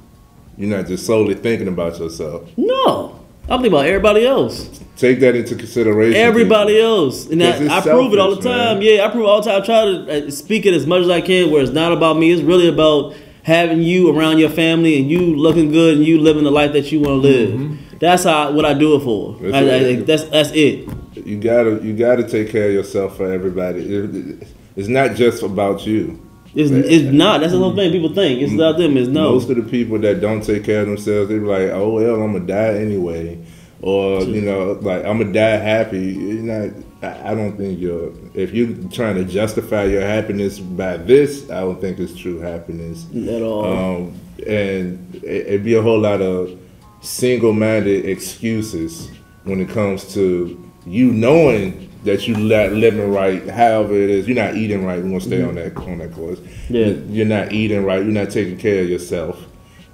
You're 0.58 0.76
not 0.78 0.88
just 0.88 1.06
solely 1.06 1.34
thinking 1.36 1.68
about 1.68 1.98
yourself. 2.00 2.44
no, 2.58 3.20
I'm 3.50 3.60
thinking 3.62 3.74
about 3.74 3.88
everybody 3.88 4.26
else. 4.26 4.80
Take 4.96 5.20
that 5.22 5.36
into 5.36 5.56
consideration. 5.56 6.16
Everybody 6.22 6.80
else, 6.80 7.28
and 7.28 7.44
I, 7.44 7.78
I 7.78 7.82
prove 7.82 8.14
it 8.14 8.20
all 8.20 8.36
the 8.36 8.42
selfish, 8.42 8.46
man. 8.46 8.76
time. 8.76 8.82
Yeah, 8.84 9.06
I 9.06 9.10
prove 9.10 9.24
it 9.24 9.28
all 9.30 9.42
the 9.42 9.50
time. 9.50 9.62
I 9.64 9.66
try 9.66 9.86
to 9.86 10.28
uh, 10.28 10.32
speak 10.32 10.68
it 10.68 10.74
as 10.76 10.86
much 10.86 11.02
as 11.02 11.10
I 11.10 11.22
can, 11.22 11.50
where 11.50 11.64
it's 11.64 11.72
not 11.72 11.92
about 11.92 12.18
me. 12.20 12.32
It's 12.32 12.44
really 12.44 12.68
about 12.70 13.16
having 13.44 13.82
you 13.82 14.16
around 14.18 14.40
your 14.40 14.50
family 14.50 15.00
and 15.00 15.10
you 15.10 15.20
looking 15.36 15.72
good 15.72 15.98
and 15.98 16.06
you 16.06 16.20
living 16.20 16.44
the 16.44 16.52
life 16.52 16.74
that 16.74 16.92
you 16.92 17.00
want 17.00 17.22
to 17.22 17.28
live. 17.28 17.50
Mm-hmm. 17.52 17.98
That's 18.00 18.24
how 18.24 18.52
what 18.52 18.66
I 18.66 18.74
do 18.74 18.96
it 18.96 19.02
for. 19.02 19.36
That's 19.40 19.54
I- 19.56 19.60
I- 19.60 19.90
it. 19.92 20.06
that's 20.08 20.24
that's 20.26 20.52
it. 20.52 20.90
You 21.16 21.40
gotta 21.40 21.80
you 21.84 21.94
gotta 21.96 22.28
take 22.28 22.50
care 22.50 22.68
of 22.68 22.74
yourself 22.74 23.18
for 23.18 23.32
everybody. 23.32 23.82
It- 23.82 24.48
it's 24.76 24.88
not 24.88 25.16
just 25.16 25.44
about 25.44 25.86
you. 25.86 26.20
It's, 26.56 26.72
it's 26.72 27.12
not. 27.14 27.42
That's 27.42 27.52
the 27.54 27.60
whole 27.60 27.76
thing. 27.76 27.92
People 27.92 28.14
think 28.14 28.42
it's 28.42 28.54
about 28.54 28.78
them. 28.78 28.98
It's 28.98 29.08
no. 29.08 29.32
Most 29.34 29.50
of 29.50 29.56
the 29.56 29.64
people 29.64 29.98
that 30.00 30.20
don't 30.22 30.42
take 30.44 30.64
care 30.64 30.82
of 30.82 30.88
themselves, 30.88 31.30
they 31.30 31.38
be 31.40 31.46
like, 31.46 31.70
"Oh 31.70 31.90
well, 31.90 32.22
I'm 32.22 32.34
gonna 32.34 32.46
die 32.46 32.76
anyway," 32.80 33.40
or 33.82 34.22
you 34.22 34.42
know, 34.42 34.74
like 34.82 35.04
I'm 35.06 35.20
gonna 35.20 35.34
die 35.34 35.58
happy. 35.58 36.14
You're 36.14 36.44
not. 36.44 36.74
I 37.04 37.36
don't 37.36 37.58
think 37.58 37.80
you're. 37.80 38.14
If 38.34 38.54
you're 38.54 38.76
trying 38.90 39.16
to 39.16 39.26
justify 39.26 39.86
your 39.86 40.02
happiness 40.02 40.60
by 40.60 40.98
this, 40.98 41.50
I 41.50 41.60
don't 41.62 41.80
think 41.82 42.00
it's 42.00 42.16
true 42.16 42.40
happiness. 42.40 43.06
At 43.14 43.42
all. 43.42 43.66
Um, 43.66 44.20
and 44.48 45.16
it, 45.16 45.48
it'd 45.48 45.64
be 45.64 45.76
a 45.76 45.82
whole 45.82 46.00
lot 46.00 46.22
of 46.22 46.58
single-minded 47.02 48.06
excuses 48.06 49.12
when 49.44 49.60
it 49.60 49.70
comes 49.70 50.14
to 50.14 50.72
you 50.86 51.12
knowing 51.12 51.90
that 52.04 52.28
you're 52.28 52.38
not 52.38 52.72
living 52.72 53.12
right. 53.12 53.48
However, 53.50 53.94
it 53.94 54.10
is 54.10 54.28
you're 54.28 54.36
not 54.36 54.56
eating 54.56 54.86
right. 54.86 54.98
We're 54.98 55.10
gonna 55.10 55.22
stay 55.22 55.44
on 55.44 55.56
that 55.56 55.76
on 55.78 56.00
that 56.00 56.14
course. 56.14 56.40
Yeah. 56.70 56.88
you're 56.88 57.26
not 57.26 57.52
eating 57.52 57.84
right. 57.84 58.04
You're 58.04 58.14
not 58.14 58.30
taking 58.30 58.58
care 58.58 58.82
of 58.82 58.90
yourself. 58.90 59.46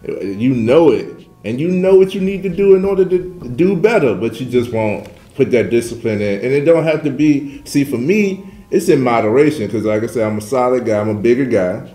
You 0.04 0.54
know 0.54 0.92
it, 0.92 1.28
and 1.44 1.60
you 1.60 1.70
know 1.70 1.96
what 1.96 2.16
you 2.16 2.22
need 2.22 2.44
to 2.44 2.50
do 2.50 2.76
in 2.76 2.86
order 2.86 3.06
to 3.06 3.18
do 3.56 3.76
better, 3.76 4.16
but 4.16 4.40
you 4.40 4.50
just 4.50 4.72
won't 4.72 5.10
put 5.40 5.52
that 5.52 5.70
discipline 5.70 6.22
in. 6.22 6.36
And 6.44 6.54
it 6.54 6.66
don't 6.66 6.84
have 6.84 7.02
to 7.04 7.10
be. 7.10 7.64
See, 7.66 7.86
for 7.86 7.98
me, 7.98 8.46
it's 8.70 8.90
in 8.90 9.02
moderation 9.02 9.68
because, 9.68 9.86
like 9.86 10.04
I 10.04 10.08
said, 10.08 10.28
I'm 10.28 10.38
a 10.38 10.42
solid 10.42 10.86
guy. 10.86 11.00
I'm 11.00 11.10
a 11.10 11.16
bigger 11.16 11.46
guy. 11.46 11.90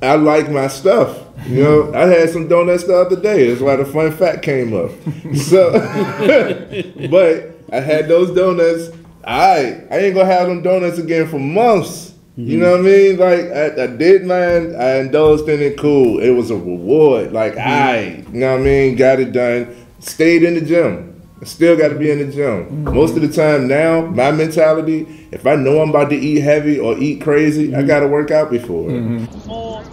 I 0.00 0.14
like 0.14 0.48
my 0.50 0.68
stuff. 0.68 1.18
You 1.48 1.64
know, 1.64 1.94
I 1.94 2.06
had 2.06 2.30
some 2.30 2.46
donuts 2.48 2.84
the 2.84 2.96
other 2.96 3.20
day. 3.20 3.48
That's 3.48 3.60
why 3.60 3.76
the 3.76 3.84
fun 3.84 4.12
fact 4.12 4.42
came 4.42 4.72
up. 4.72 4.92
So, 5.34 5.72
but 7.10 7.58
I 7.72 7.80
had 7.80 8.08
those 8.08 8.34
donuts. 8.34 8.96
I 9.24 9.82
I 9.90 9.98
ain't 9.98 10.14
gonna 10.14 10.26
have 10.26 10.46
them 10.46 10.62
donuts 10.62 10.98
again 10.98 11.26
for 11.26 11.38
months. 11.38 12.14
You 12.36 12.44
mm-hmm. 12.44 12.60
know 12.60 12.70
what 12.72 12.80
I 12.80 12.82
mean? 12.82 13.16
Like 13.18 13.80
I, 13.80 13.84
I 13.84 13.86
did 13.88 14.24
mine. 14.24 14.76
I 14.76 15.00
indulged 15.00 15.48
in 15.48 15.60
it. 15.60 15.76
Cool. 15.78 16.20
It 16.20 16.30
was 16.30 16.50
a 16.50 16.56
reward. 16.56 17.32
Like 17.32 17.54
mm-hmm. 17.54 17.68
I, 17.68 18.24
you 18.32 18.38
know 18.40 18.52
what 18.52 18.60
I 18.60 18.64
mean? 18.64 18.96
Got 18.96 19.20
it 19.20 19.32
done. 19.32 19.74
Stayed 19.98 20.44
in 20.44 20.54
the 20.54 20.60
gym. 20.60 21.15
I 21.46 21.48
still 21.48 21.76
got 21.76 21.90
to 21.90 21.94
be 21.94 22.10
in 22.10 22.18
the 22.18 22.26
gym. 22.26 22.82
Most 22.82 23.14
of 23.14 23.22
the 23.22 23.28
time 23.28 23.68
now, 23.68 24.04
my 24.04 24.32
mentality, 24.32 25.28
if 25.30 25.46
I 25.46 25.54
know 25.54 25.80
I'm 25.80 25.90
about 25.90 26.10
to 26.10 26.16
eat 26.16 26.40
heavy 26.40 26.76
or 26.76 26.98
eat 26.98 27.22
crazy, 27.22 27.72
I 27.72 27.78
mm-hmm. 27.78 27.86
got 27.86 28.00
to 28.00 28.08
work 28.08 28.32
out 28.32 28.50
before. 28.50 28.90
Mm-hmm. 28.90 29.26
Four, 29.42 29.84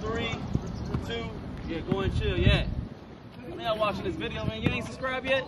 three, 0.00 0.34
two, 1.06 1.30
yeah, 1.68 1.78
go 1.88 2.00
and 2.00 2.20
chill, 2.20 2.36
yeah. 2.36 2.66
Man, 3.48 3.60
y'all 3.60 3.78
watching 3.78 4.02
this 4.02 4.16
video, 4.16 4.44
man. 4.46 4.60
You 4.60 4.68
ain't 4.70 4.84
subscribed 4.84 5.28
yet? 5.28 5.44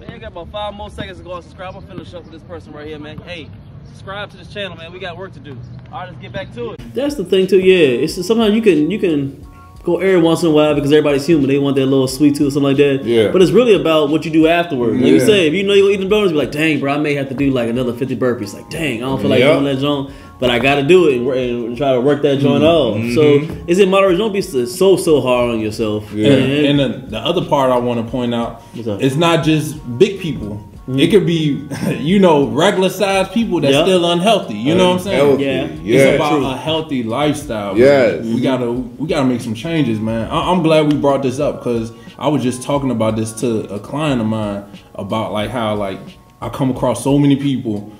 Man, 0.00 0.10
you 0.10 0.18
got 0.18 0.32
about 0.32 0.50
five 0.50 0.74
more 0.74 0.90
seconds 0.90 1.18
to 1.18 1.24
go 1.24 1.34
and 1.34 1.44
subscribe. 1.44 1.76
I'm 1.76 1.82
finna 1.82 2.12
up 2.12 2.24
with 2.24 2.32
this 2.32 2.42
person 2.42 2.72
right 2.72 2.88
here, 2.88 2.98
man. 2.98 3.18
Hey, 3.18 3.48
subscribe 3.84 4.32
to 4.32 4.38
this 4.38 4.52
channel, 4.52 4.76
man. 4.76 4.92
We 4.92 4.98
got 4.98 5.16
work 5.16 5.32
to 5.34 5.38
do. 5.40 5.56
All 5.92 6.00
right, 6.00 6.08
let's 6.08 6.20
get 6.20 6.32
back 6.32 6.52
to 6.54 6.72
it. 6.72 6.94
That's 6.94 7.14
the 7.14 7.24
thing 7.24 7.46
too, 7.46 7.60
yeah. 7.60 8.02
It's 8.02 8.26
sometimes 8.26 8.56
you 8.56 8.62
can 8.62 8.90
you 8.90 8.98
can 8.98 9.46
go 9.82 9.98
every 9.98 10.20
once 10.20 10.42
in 10.42 10.48
a 10.48 10.52
while 10.52 10.74
because 10.74 10.92
everybody's 10.92 11.26
human. 11.26 11.48
They 11.48 11.58
want 11.58 11.76
that 11.76 11.86
little 11.86 12.08
sweet 12.08 12.36
tooth 12.36 12.48
or 12.48 12.50
something 12.50 12.64
like 12.64 12.76
that. 12.76 13.04
Yeah. 13.04 13.30
But 13.30 13.42
it's 13.42 13.50
really 13.50 13.74
about 13.74 14.10
what 14.10 14.24
you 14.24 14.30
do 14.30 14.46
afterwards. 14.46 15.00
Like 15.00 15.10
you 15.10 15.20
say, 15.20 15.48
if 15.48 15.54
you 15.54 15.62
know 15.62 15.72
you're 15.72 15.90
eating 15.90 16.08
donuts, 16.08 16.32
be 16.32 16.38
like, 16.38 16.52
dang, 16.52 16.80
bro, 16.80 16.94
I 16.94 16.98
may 16.98 17.14
have 17.14 17.28
to 17.28 17.34
do 17.34 17.50
like 17.50 17.68
another 17.68 17.92
50 17.92 18.16
burpees. 18.16 18.54
Like, 18.54 18.68
dang, 18.70 19.02
I 19.02 19.06
don't 19.06 19.20
feel 19.20 19.30
like 19.30 19.40
Yep. 19.40 19.60
doing 19.60 19.64
that 19.64 19.80
joint, 19.80 20.10
but 20.38 20.50
I 20.50 20.58
got 20.58 20.76
to 20.76 20.82
do 20.82 21.08
it 21.08 21.16
and, 21.16 21.28
and 21.28 21.76
try 21.76 21.92
to 21.92 22.00
work 22.00 22.22
that 22.22 22.38
joint 22.40 22.62
mm-hmm. 22.62 23.08
off. 23.08 23.14
So 23.14 23.40
mm-hmm. 23.40 23.68
is 23.68 23.78
it 23.78 23.88
moderate? 23.88 24.18
Don't 24.18 24.32
be 24.32 24.42
so 24.42 24.64
so 24.66 24.96
so 24.96 25.20
hard 25.20 25.50
on 25.50 25.60
yourself. 25.60 26.12
Yeah. 26.12 26.32
And, 26.32 26.80
and 26.80 27.04
the, 27.04 27.06
the 27.10 27.18
other 27.18 27.44
part 27.44 27.70
I 27.70 27.78
want 27.78 28.04
to 28.04 28.10
point 28.10 28.34
out, 28.34 28.60
What's 28.74 29.02
it's 29.02 29.16
not 29.16 29.44
just 29.44 29.76
big 29.98 30.20
people. 30.20 30.69
It 30.98 31.10
could 31.10 31.26
be, 31.26 31.66
you 31.98 32.18
know, 32.18 32.46
regular 32.48 32.88
sized 32.88 33.32
people 33.32 33.60
that's 33.60 33.74
Yep. 33.74 33.84
still 33.84 34.10
unhealthy. 34.10 34.54
You 34.54 34.74
know 34.74 34.88
what 34.90 34.98
I'm 34.98 35.02
saying? 35.02 35.16
Healthy. 35.18 35.44
Yeah. 35.44 35.68
Yeah. 35.82 36.04
it's 36.06 36.16
about 36.16 36.36
true. 36.36 36.46
a 36.46 36.56
healthy 36.56 37.02
lifestyle. 37.02 37.74
man. 37.74 37.82
Yes. 37.82 38.24
we 38.24 38.30
mm-hmm. 38.32 38.42
gotta 38.42 38.70
we 38.72 39.08
gotta 39.08 39.26
make 39.26 39.40
some 39.40 39.54
changes, 39.54 39.98
man. 40.00 40.28
I, 40.30 40.50
I'm 40.50 40.62
glad 40.62 40.92
we 40.92 40.98
brought 40.98 41.22
this 41.22 41.38
up 41.38 41.58
because 41.58 41.92
I 42.18 42.28
was 42.28 42.42
just 42.42 42.62
talking 42.62 42.90
about 42.90 43.16
this 43.16 43.32
to 43.40 43.72
a 43.72 43.78
client 43.78 44.20
of 44.20 44.26
mine 44.26 44.64
about 44.94 45.32
like 45.32 45.50
how 45.50 45.74
like 45.74 45.98
I 46.42 46.48
come 46.48 46.70
across 46.70 47.04
so 47.04 47.18
many 47.18 47.36
people, 47.36 47.92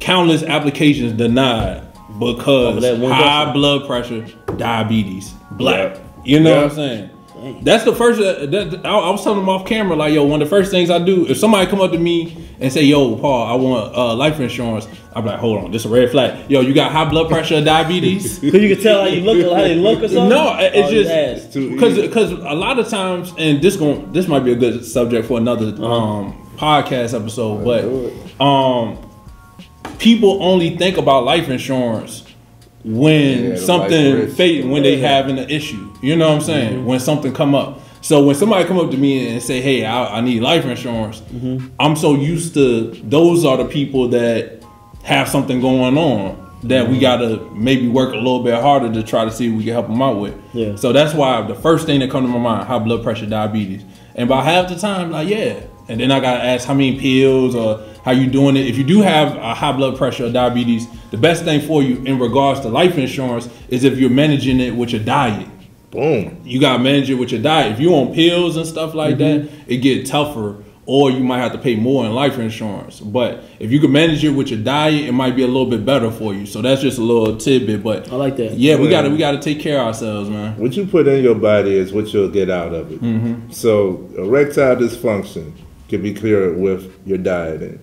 countless 0.00 0.42
applications 0.42 1.12
denied 1.12 1.86
because 2.18 2.76
Over 2.76 2.80
that 2.80 2.98
one 2.98 3.12
high 3.12 3.52
blood 3.52 3.86
pressure, 3.86 4.26
diabetes, 4.56 5.32
black. 5.52 5.94
Yeah. 5.94 6.00
You 6.24 6.40
know 6.40 6.50
Yeah. 6.50 6.56
what 6.62 6.70
I'm 6.70 6.76
saying? 6.76 7.10
That's 7.62 7.84
the 7.84 7.94
first. 7.94 8.20
Uh, 8.20 8.46
that, 8.46 8.80
I, 8.84 8.90
I 8.90 9.10
was 9.10 9.22
telling 9.24 9.38
them 9.40 9.48
off 9.48 9.66
camera, 9.66 9.96
like, 9.96 10.12
yo, 10.14 10.24
one 10.24 10.40
of 10.42 10.48
the 10.48 10.54
first 10.56 10.70
things 10.70 10.90
I 10.90 10.98
do, 10.98 11.26
if 11.28 11.36
somebody 11.38 11.68
come 11.70 11.80
up 11.80 11.90
to 11.92 11.98
me 11.98 12.36
and 12.60 12.72
say, 12.72 12.82
yo, 12.84 13.16
Paul, 13.16 13.46
I 13.46 13.54
want 13.54 13.94
uh, 13.96 14.14
life 14.14 14.38
insurance, 14.40 14.86
I'm 15.14 15.24
like, 15.26 15.38
hold 15.40 15.64
on, 15.64 15.70
this 15.72 15.84
is 15.84 15.90
a 15.90 15.94
red 15.94 16.10
flag. 16.10 16.50
Yo, 16.50 16.60
you 16.60 16.72
got 16.74 16.92
high 16.92 17.08
blood 17.08 17.28
pressure, 17.28 17.56
or 17.56 17.60
diabetes? 17.64 18.38
Cause 18.40 18.54
you 18.54 18.74
can 18.74 18.82
tell 18.82 19.00
how 19.02 19.06
you 19.08 19.22
look, 19.22 19.52
how 19.52 19.60
they 19.62 19.74
look 19.74 19.98
or 20.02 20.08
something. 20.08 20.28
No, 20.28 20.56
it- 20.58 20.72
it's 20.74 20.88
Oh, 20.88 21.50
just 21.50 21.52
because 21.70 21.98
because 21.98 22.30
a 22.32 22.54
lot 22.54 22.78
of 22.78 22.88
times, 22.88 23.32
and 23.38 23.60
this 23.60 23.76
going 23.76 24.12
this 24.12 24.28
might 24.28 24.40
be 24.44 24.52
a 24.52 24.56
good 24.56 24.84
subject 24.84 25.26
for 25.26 25.38
another 25.38 25.66
um, 25.84 26.32
podcast 26.56 27.18
episode, 27.18 27.64
but 27.64 28.42
um, 28.44 28.98
people 29.98 30.42
only 30.42 30.76
think 30.76 30.96
about 30.96 31.24
life 31.24 31.48
insurance 31.48 32.24
when 32.84 33.50
Yeah, 33.50 33.56
something 33.56 34.20
life 34.20 34.36
fate 34.36 34.64
when 34.66 34.82
they 34.82 34.98
having 34.98 35.38
an 35.38 35.50
issue. 35.50 35.91
You 36.02 36.16
know 36.16 36.28
what 36.28 36.34
I'm 36.34 36.40
saying? 36.42 36.78
Mm-hmm. 36.78 36.86
When 36.86 37.00
something 37.00 37.32
come 37.32 37.54
up. 37.54 37.80
So 38.02 38.26
when 38.26 38.34
somebody 38.34 38.66
come 38.66 38.78
up 38.78 38.90
to 38.90 38.96
me 38.96 39.28
and 39.28 39.40
say, 39.40 39.62
"Hey, 39.62 39.84
I, 39.84 40.18
I 40.18 40.20
need 40.20 40.42
life 40.42 40.64
insurance," 40.64 41.20
mm-hmm. 41.20 41.68
I'm 41.78 41.94
so 41.94 42.14
used 42.14 42.54
to 42.54 42.90
those 43.04 43.44
are 43.44 43.56
the 43.56 43.64
people 43.64 44.08
that 44.08 44.64
have 45.04 45.28
something 45.28 45.60
going 45.60 45.96
on 45.96 46.38
that 46.64 46.88
we 46.88 46.94
mm-hmm. 46.94 47.00
gotta 47.00 47.50
maybe 47.54 47.88
work 47.88 48.12
a 48.12 48.16
little 48.16 48.42
bit 48.42 48.60
harder 48.60 48.92
to 48.92 49.02
try 49.04 49.24
to 49.24 49.30
see 49.30 49.48
if 49.48 49.54
we 49.54 49.64
can 49.64 49.72
help 49.72 49.86
them 49.86 50.02
out 50.02 50.20
with. 50.20 50.34
Yeah. 50.52 50.74
So 50.74 50.92
that's 50.92 51.14
why 51.14 51.46
the 51.46 51.54
first 51.54 51.86
thing 51.86 52.00
that 52.00 52.10
come 52.10 52.24
to 52.24 52.28
my 52.28 52.38
mind, 52.38 52.66
high 52.66 52.80
blood 52.80 53.04
pressure, 53.04 53.26
diabetes, 53.26 53.84
and 54.16 54.28
about 54.28 54.44
half 54.44 54.68
the 54.68 54.76
time, 54.76 55.12
like 55.12 55.28
yeah, 55.28 55.60
and 55.88 56.00
then 56.00 56.10
I 56.10 56.18
gotta 56.18 56.42
ask 56.42 56.66
how 56.66 56.74
many 56.74 56.98
pills 56.98 57.54
or 57.54 57.84
how 58.04 58.10
you 58.10 58.26
doing 58.26 58.56
it. 58.56 58.66
If 58.66 58.76
you 58.78 58.84
do 58.84 59.00
have 59.02 59.36
a 59.36 59.54
high 59.54 59.72
blood 59.72 59.96
pressure 59.96 60.26
or 60.26 60.32
diabetes, 60.32 60.88
the 61.12 61.18
best 61.18 61.44
thing 61.44 61.60
for 61.60 61.84
you 61.84 62.02
in 62.04 62.18
regards 62.18 62.58
to 62.60 62.68
life 62.68 62.98
insurance 62.98 63.48
is 63.68 63.84
if 63.84 63.98
you're 63.98 64.10
managing 64.10 64.58
it 64.58 64.74
with 64.74 64.90
your 64.90 65.04
diet 65.04 65.46
Boom. 65.92 66.40
you 66.44 66.58
got 66.60 66.78
to 66.78 66.82
manage 66.82 67.08
it 67.10 67.14
with 67.14 67.30
your 67.30 67.40
diet. 67.42 67.72
If 67.72 67.80
you 67.80 67.94
on 67.94 68.12
pills 68.14 68.56
and 68.56 68.66
stuff 68.66 68.94
like 68.94 69.18
that, 69.18 69.48
it 69.68 69.76
get 69.78 70.06
tougher, 70.06 70.56
or 70.86 71.10
you 71.12 71.20
might 71.22 71.38
have 71.38 71.52
to 71.52 71.58
pay 71.58 71.76
more 71.76 72.04
in 72.06 72.12
life 72.12 72.38
insurance. 72.38 72.98
But 72.98 73.44
if 73.60 73.70
you 73.70 73.78
can 73.78 73.92
manage 73.92 74.24
it 74.24 74.30
with 74.30 74.48
your 74.48 74.60
diet, 74.60 75.04
it 75.04 75.12
might 75.12 75.36
be 75.36 75.42
a 75.42 75.46
little 75.46 75.66
bit 75.66 75.84
better 75.84 76.10
for 76.10 76.34
you. 76.34 76.44
So 76.46 76.60
that's 76.62 76.80
just 76.82 76.98
a 76.98 77.02
little 77.02 77.36
tidbit. 77.36 77.82
But 77.84 78.10
I 78.10 78.16
like 78.16 78.36
that. 78.38 78.54
Yeah, 78.54 78.76
we 78.76 78.84
Yeah. 78.86 78.90
got 78.90 79.02
to 79.02 79.10
we 79.10 79.18
got 79.18 79.32
to 79.32 79.40
take 79.40 79.60
care 79.60 79.80
of 79.80 79.86
ourselves, 79.88 80.28
man. 80.30 80.58
What 80.58 80.74
you 80.76 80.86
put 80.86 81.06
in 81.06 81.22
your 81.22 81.34
body 81.36 81.74
is 81.76 81.92
what 81.92 82.12
you'll 82.12 82.30
get 82.30 82.50
out 82.50 82.72
of 82.74 82.90
it. 82.90 83.00
Mm-hmm. 83.02 83.52
So 83.52 84.08
erectile 84.16 84.76
dysfunction 84.76 85.52
can 85.88 86.02
be 86.02 86.14
cleared 86.14 86.56
with 86.58 86.90
your 87.06 87.18
dieting. 87.18 87.78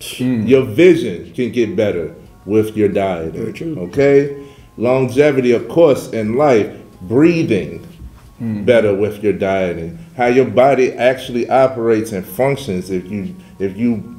Mm. 0.00 0.48
Your 0.48 0.62
vision 0.64 1.30
can 1.34 1.52
get 1.52 1.76
better 1.76 2.14
with 2.46 2.74
your 2.74 2.88
dieting. 2.88 3.52
true. 3.52 3.76
Okay? 3.80 4.34
Longevity, 4.78 5.52
of 5.52 5.68
course, 5.68 6.08
in 6.10 6.36
life, 6.36 6.74
breathing 7.02 7.86
Mm. 8.40 8.64
better 8.64 8.94
with 8.94 9.22
your 9.22 9.34
dieting. 9.34 9.98
How 10.16 10.24
your 10.28 10.46
body 10.46 10.92
actually 10.94 11.46
operates 11.50 12.10
and 12.12 12.24
functions 12.24 12.90
if 12.90 13.10
you 13.10 13.34
if 13.58 13.76
you 13.76 14.18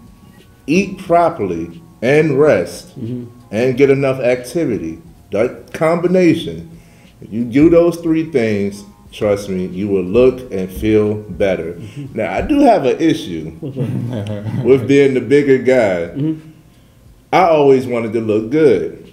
eat 0.67 0.99
properly 0.99 1.81
and 2.03 2.39
rest 2.39 2.95
and 2.97 3.75
get 3.75 3.89
enough 3.89 4.19
activity. 4.19 4.99
That 5.31 5.73
combination, 5.73 6.69
if 7.19 7.33
you 7.33 7.45
do 7.45 7.71
those 7.71 7.97
three 7.97 8.25
things, 8.31 8.83
trust 9.11 9.49
me, 9.49 9.65
you 9.65 9.87
will 9.87 10.03
look 10.03 10.51
and 10.51 10.69
feel 10.71 11.15
better. 11.15 11.79
Now, 12.13 12.31
I 12.31 12.41
do 12.43 12.59
have 12.59 12.85
an 12.85 12.99
issue 13.01 13.51
with 14.63 14.87
being 14.87 15.15
the 15.15 15.21
bigger 15.21 15.57
guy. 15.57 16.35
I 17.33 17.47
always 17.49 17.87
wanted 17.87 18.13
to 18.13 18.21
look 18.21 18.51
good, 18.51 19.11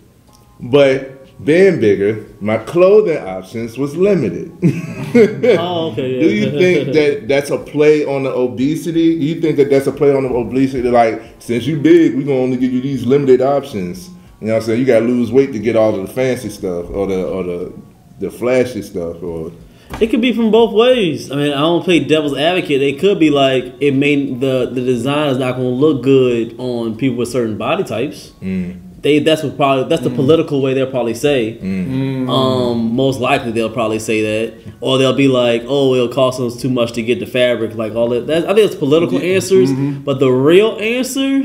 but 0.61 1.18
being 1.43 1.81
bigger, 1.81 2.27
my 2.41 2.59
clothing 2.59 3.19
options 3.19 3.79
was 3.79 3.97
limited. 3.97 4.53
Oh, 5.09 5.93
okay. 5.93 6.17
Yeah. 6.17 6.21
Do 6.23 6.29
you 6.29 6.51
think 6.51 6.93
that 6.93 7.29
that's 7.29 7.49
a 7.49 7.57
play 7.57 8.05
on 8.05 8.25
the 8.25 8.31
obesity? 8.31 9.19
Do 9.19 9.25
you 9.25 9.41
think 9.41 9.57
that 9.57 9.71
that's 9.71 9.87
a 9.87 9.93
play 9.93 10.15
on 10.15 10.25
the 10.25 10.29
obesity? 10.29 10.87
Like, 10.87 11.23
since 11.39 11.67
you 11.67 11.79
big, 11.81 12.15
we 12.15 12.25
gonna 12.25 12.39
only 12.39 12.59
give 12.59 12.73
you 12.73 12.83
these 12.83 13.07
limited 13.07 13.41
options. 13.41 14.09
You 14.41 14.49
know 14.49 14.53
what 14.53 14.61
I'm 14.61 14.67
saying? 14.67 14.81
You 14.81 14.85
gotta 14.85 15.07
lose 15.07 15.33
weight 15.33 15.53
to 15.53 15.59
get 15.59 15.77
all 15.77 15.99
of 15.99 16.07
the 16.07 16.13
fancy 16.13 16.51
stuff 16.51 16.91
or 16.91 17.07
the 17.07 17.27
or 17.27 17.43
the 17.43 17.73
the 18.19 18.31
flashy 18.31 18.83
stuff 18.83 19.23
or 19.23 19.51
It 19.99 20.09
could 20.09 20.21
be 20.21 20.35
from 20.35 20.51
both 20.51 20.75
ways. 20.75 21.31
I 21.33 21.37
mean, 21.37 21.53
I 21.53 21.61
don't 21.61 21.83
play 21.83 22.01
devil's 22.01 22.37
advocate. 22.37 22.83
It 22.83 23.01
could 23.01 23.19
be 23.19 23.31
like 23.31 23.75
it 23.81 23.93
may 23.93 24.27
the 24.35 24.67
the 24.71 24.83
design 24.83 25.31
is 25.31 25.39
not 25.39 25.53
going 25.57 25.69
to 25.69 25.75
look 25.75 26.03
good 26.03 26.55
on 26.59 26.97
people 26.97 27.17
with 27.17 27.31
certain 27.31 27.57
body 27.57 27.85
types. 27.85 28.33
Mm. 28.43 28.88
They 29.01 29.21
that's 29.21 29.45
what 29.45 29.57
probably 29.57 29.89
that's 29.89 30.03
the 30.03 30.11
mm. 30.11 30.17
political 30.17 30.61
way 30.61 30.75
they'll 30.75 30.91
probably 30.91 31.15
say. 31.15 31.57
Mm. 31.61 32.29
Um, 32.29 32.97
most 32.97 33.21
likely 33.21 33.53
they'll 33.53 33.71
probably 33.71 34.01
say 34.01 34.23
that, 34.23 34.73
or 34.81 34.99
they'll 34.99 35.15
be 35.15 35.29
like, 35.29 35.63
"Oh, 35.67 35.95
it'll 35.95 36.09
cost 36.09 36.41
us 36.41 36.61
too 36.61 36.69
much 36.69 36.93
to 36.93 37.03
get 37.03 37.21
the 37.21 37.27
fabric." 37.27 37.77
Like 37.77 37.95
all 37.95 38.09
that. 38.09 38.27
That's, 38.27 38.45
I 38.45 38.55
think 38.55 38.67
it's 38.67 38.75
political 38.75 39.19
answers, 39.21 39.71
mm-hmm. 39.71 40.01
but 40.03 40.19
the 40.19 40.31
real 40.31 40.77
answer, 40.81 41.43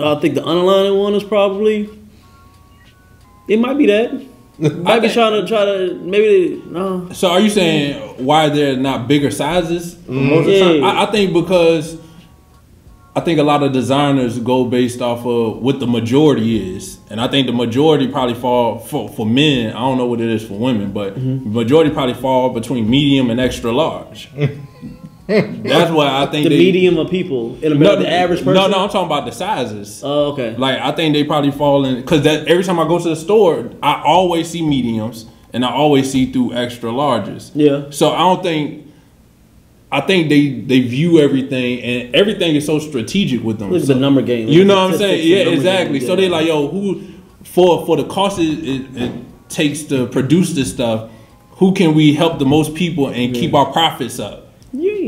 I 0.00 0.16
think 0.16 0.34
the 0.34 0.44
underlying 0.44 0.96
one 0.96 1.14
is 1.14 1.22
probably. 1.22 1.90
It 3.46 3.60
might 3.60 3.78
be 3.78 3.86
that. 3.86 4.26
Might 4.58 4.98
be 4.98 5.08
trying 5.08 5.40
to 5.40 5.46
try 5.46 5.64
to 5.64 5.94
maybe 6.02 6.60
no. 6.66 7.08
So 7.12 7.30
are 7.30 7.38
you 7.38 7.48
saying 7.48 8.24
why 8.24 8.48
they're 8.48 8.76
not 8.76 9.06
bigger 9.06 9.30
sizes? 9.30 9.94
Mm-hmm. 9.94 10.28
Most 10.28 10.38
of 10.40 10.46
the 10.46 10.78
Yeah. 10.80 10.86
I, 10.86 11.04
I 11.04 11.10
think 11.12 11.32
because 11.32 11.96
I 13.18 13.20
think 13.24 13.40
a 13.40 13.42
lot 13.42 13.62
of 13.64 13.72
designers 13.72 14.38
go 14.38 14.64
based 14.64 15.00
off 15.02 15.26
of 15.26 15.58
what 15.60 15.80
the 15.80 15.86
majority 15.88 16.76
is, 16.76 16.98
and 17.10 17.20
I 17.20 17.26
think 17.26 17.46
the 17.48 17.52
majority 17.52 18.06
probably 18.06 18.34
fall 18.34 18.78
for, 18.78 19.08
for 19.08 19.26
men. 19.26 19.70
I 19.74 19.80
don't 19.80 19.98
know 19.98 20.06
what 20.06 20.20
it 20.20 20.28
is 20.28 20.46
for 20.46 20.54
women, 20.54 20.92
but 20.92 21.16
Mm-hmm. 21.16 21.52
majority 21.52 21.90
probably 21.90 22.14
fall 22.14 22.50
between 22.50 22.88
medium 22.88 23.30
and 23.30 23.40
extra 23.40 23.72
large. 23.72 24.30
That's 25.26 25.90
why 25.90 26.22
I 26.22 26.26
think 26.26 26.44
the 26.44 26.50
they, 26.50 26.58
medium 26.58 26.96
of 26.96 27.10
people 27.10 27.58
in 27.62 27.72
America, 27.72 28.02
the 28.02 28.10
average 28.10 28.38
person. 28.40 28.54
No, 28.54 28.66
no, 28.68 28.78
I'm 28.84 28.88
talking 28.88 29.06
about 29.06 29.26
the 29.26 29.32
sizes. 29.32 30.00
Oh, 30.02 30.32
okay. 30.32 30.56
Like 30.56 30.78
I 30.80 30.92
think 30.92 31.12
they 31.14 31.24
probably 31.24 31.50
fall 31.50 31.84
in 31.84 31.96
because 31.96 32.22
that 32.22 32.46
every 32.48 32.64
time 32.64 32.78
I 32.78 32.86
go 32.88 32.98
to 32.98 33.08
the 33.10 33.16
store, 33.16 33.70
I 33.82 34.00
always 34.04 34.48
see 34.48 34.62
mediums 34.66 35.26
and 35.52 35.64
I 35.64 35.70
always 35.70 36.10
see 36.10 36.32
through 36.32 36.54
extra 36.54 36.90
larges. 36.90 37.50
Yeah. 37.54 37.90
So 37.90 38.12
I 38.12 38.18
don't 38.20 38.42
think. 38.42 38.86
I 39.90 40.00
think 40.02 40.28
they 40.28 40.48
they 40.60 40.80
view 40.80 41.18
everything 41.18 41.80
and 41.82 42.14
everything 42.14 42.54
is 42.56 42.66
so 42.66 42.78
strategic 42.78 43.42
with 43.42 43.58
them. 43.58 43.74
It's 43.74 43.86
So- 43.86 43.94
the 43.94 44.00
number 44.00 44.20
game. 44.22 44.48
You 44.48 44.64
know 44.64 44.76
what 44.76 44.92
I'm 44.92 44.98
saying? 44.98 45.26
Yeah, 45.26 45.52
exactly. 45.52 45.98
game, 45.98 46.06
So 46.06 46.14
yeah. 46.14 46.20
they 46.20 46.28
like, 46.28 46.46
yo, 46.46 46.68
who 46.68 47.02
for 47.44 47.86
for 47.86 47.96
the 47.96 48.04
cost 48.04 48.38
it, 48.38 48.58
it, 48.68 48.96
it 48.96 49.12
takes 49.48 49.84
to 49.84 50.06
produce 50.06 50.52
this 50.52 50.70
stuff, 50.70 51.10
who 51.52 51.72
can 51.72 51.94
we 51.94 52.12
help 52.12 52.38
the 52.38 52.44
most 52.44 52.74
people 52.74 53.08
and 53.08 53.34
keep 53.34 53.54
our 53.54 53.72
profits 53.72 54.18
up? 54.18 54.47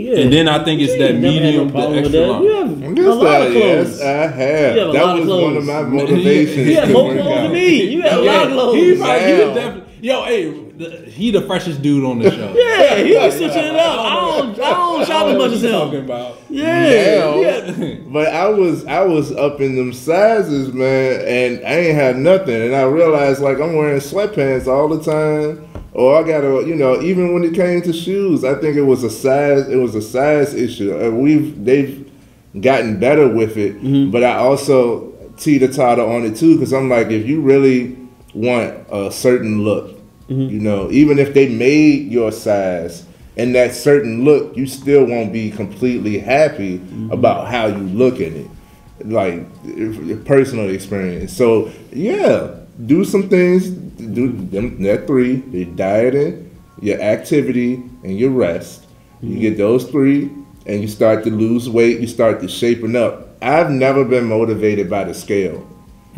Yeah, 0.04 0.12
yeah. 0.14 0.20
And 0.22 0.32
then 0.32 0.48
I 0.48 0.64
think 0.64 0.80
it's 0.80 0.92
that 0.94 1.10
ain't 1.12 1.20
never 1.20 1.34
had 1.34 1.42
medium, 1.42 1.66
no 1.66 1.72
problem 1.72 1.92
the 1.92 2.02
with 2.02 2.14
extra 2.14 2.20
that. 2.20 2.28
large. 2.28 2.42
You 2.42 2.54
have 2.54 2.96
Yes, 2.98 3.06
a 3.06 3.14
lot 3.14 3.26
I, 3.26 3.46
of 3.46 3.54
yes, 3.54 3.86
clothes. 3.86 4.00
I 4.00 4.06
have. 4.06 4.30
Have 4.30 4.74
that 4.92 5.04
lot 5.04 5.18
of 5.20 5.26
was 5.26 5.42
one 5.44 5.56
of 5.56 5.64
my 5.64 5.82
motivations. 5.82 6.66
You 6.68 6.74
have 6.76 6.86
to 6.88 6.92
more 6.92 7.12
clothes 7.12 7.24
than 7.26 7.52
me. 7.52 7.82
You 7.92 8.02
have 8.02 8.18
a 8.18 8.22
lot 8.22 8.42
of 8.44 8.48
He, 8.50 8.54
clothes. 8.54 8.98
probably- 8.98 9.26
he 9.26 9.32
Now. 9.38 9.46
was 9.46 9.54
definitely, 9.54 9.82
yo, 10.06 10.24
hey, 10.24 10.64
the, 10.80 11.10
he 11.10 11.30
the 11.30 11.42
freshest 11.42 11.82
dude 11.82 12.04
on 12.04 12.18
the 12.20 12.30
show. 12.30 12.54
Yeah, 12.56 12.96
he 13.04 13.14
was 13.16 13.36
switching 13.36 13.58
it 13.64 13.76
up. 13.76 13.98
I 14.00 14.14
don't, 14.14 14.60
I 14.60 14.70
don't 14.70 15.06
shop 15.06 15.26
as 15.26 15.36
much 15.36 15.52
as 15.52 15.62
him. 15.64 15.70
talking 15.72 15.98
him. 15.98 16.04
about. 16.06 16.36
Yeah, 16.48 17.18
Now, 17.18 17.40
yeah. 17.40 17.94
But 18.08 18.28
I 18.28 18.48
was 18.48 18.86
I 18.86 19.04
was 19.04 19.30
up 19.32 19.60
in 19.60 19.76
them 19.76 19.92
sizes, 19.92 20.72
man, 20.72 21.20
and 21.20 21.66
I 21.66 21.70
ain't 21.72 21.94
had 21.94 22.16
nothing. 22.16 22.62
And 22.62 22.74
I 22.74 22.82
realized 22.84 23.40
like 23.40 23.60
I'm 23.60 23.76
wearing 23.76 24.00
sweatpants 24.00 24.66
all 24.66 24.88
the 24.88 25.02
time. 25.02 25.66
Or 26.00 26.16
I 26.16 26.26
gotta, 26.26 26.66
you 26.66 26.76
know, 26.76 26.98
even 27.02 27.34
when 27.34 27.44
it 27.44 27.52
came 27.52 27.82
to 27.82 27.92
shoes, 27.92 28.42
I 28.42 28.54
think 28.54 28.74
it 28.74 28.84
was 28.84 29.04
a 29.04 29.10
size. 29.10 29.68
It 29.68 29.76
was 29.76 29.94
a 29.94 30.00
size 30.00 30.54
issue. 30.54 31.10
We've 31.10 31.62
they've 31.62 32.10
gotten 32.58 32.98
better 32.98 33.28
with 33.28 33.58
it, 33.58 33.76
mm-hmm. 33.76 34.10
but 34.10 34.24
I 34.24 34.36
also 34.36 35.12
teeter 35.36 35.70
totter 35.70 36.00
on 36.00 36.24
it 36.24 36.38
too 36.38 36.54
because 36.54 36.72
I'm 36.72 36.88
like, 36.88 37.08
if 37.08 37.26
you 37.26 37.42
really 37.42 37.98
want 38.32 38.78
a 38.90 39.12
certain 39.12 39.62
look, 39.62 39.90
mm-hmm. 40.30 40.48
you 40.48 40.58
know, 40.58 40.90
even 40.90 41.18
if 41.18 41.34
they 41.34 41.50
made 41.50 42.10
your 42.10 42.32
size 42.32 43.04
and 43.36 43.54
that 43.54 43.74
certain 43.74 44.24
look, 44.24 44.56
you 44.56 44.66
still 44.66 45.04
won't 45.04 45.34
be 45.34 45.50
completely 45.50 46.18
happy 46.18 46.78
mm-hmm. 46.78 47.10
about 47.10 47.48
how 47.48 47.66
you 47.66 47.82
look 47.82 48.20
in 48.20 48.36
it, 48.36 49.06
like 49.06 49.44
if- 49.64 50.02
your 50.02 50.16
personal 50.16 50.70
experience. 50.70 51.36
So 51.36 51.70
yeah, 51.92 52.54
do 52.86 53.04
some 53.04 53.28
things. 53.28 53.68
Do 54.00 54.32
them 54.32 54.82
that 54.82 55.06
three: 55.06 55.42
your 55.50 55.66
dieting, 55.66 56.50
your 56.80 57.00
activity, 57.00 57.74
and 58.02 58.18
your 58.18 58.30
rest. 58.30 58.86
You 59.22 59.38
get 59.38 59.52
mm-hmm. 59.52 59.58
those 59.58 59.84
three, 59.90 60.30
and 60.66 60.82
you 60.82 60.88
start 60.88 61.24
to 61.24 61.30
lose 61.30 61.68
weight, 61.68 62.00
you 62.00 62.06
start 62.06 62.40
to 62.40 62.48
shaping 62.48 62.96
up. 62.96 63.28
I've 63.42 63.70
never 63.70 64.04
been 64.04 64.24
motivated 64.24 64.88
by 64.90 65.04
the 65.04 65.14
scale. 65.14 65.66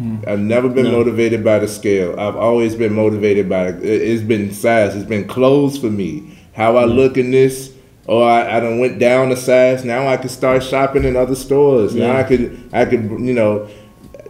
Mm. 0.00 0.26
I've 0.26 0.40
never 0.40 0.68
been 0.68 0.86
No. 0.86 0.92
motivated 0.92 1.44
by 1.44 1.58
the 1.58 1.68
scale. 1.68 2.14
I've 2.18 2.36
always 2.36 2.74
been 2.74 2.94
motivated 2.94 3.48
by 3.48 3.68
it- 3.68 3.82
it's 3.82 4.22
been 4.22 4.52
size. 4.52 4.96
It's 4.96 5.04
been 5.04 5.24
clothes 5.24 5.76
for 5.76 5.90
me. 5.90 6.22
How 6.52 6.76
I 6.76 6.84
mm. 6.84 6.94
look 6.94 7.18
in 7.18 7.30
this, 7.30 7.70
or 8.06 8.24
I, 8.24 8.56
I 8.56 8.60
done 8.60 8.78
went 8.78 8.98
down 8.98 9.30
a 9.32 9.36
size. 9.36 9.84
Now 9.84 10.08
I 10.08 10.16
can 10.16 10.28
start 10.28 10.62
shopping 10.62 11.04
in 11.04 11.16
other 11.16 11.34
stores. 11.34 11.94
Now 11.94 12.16
I 12.16 12.22
could 12.22 12.58
I 12.72 12.84
could 12.84 13.02
you 13.20 13.34
know 13.34 13.68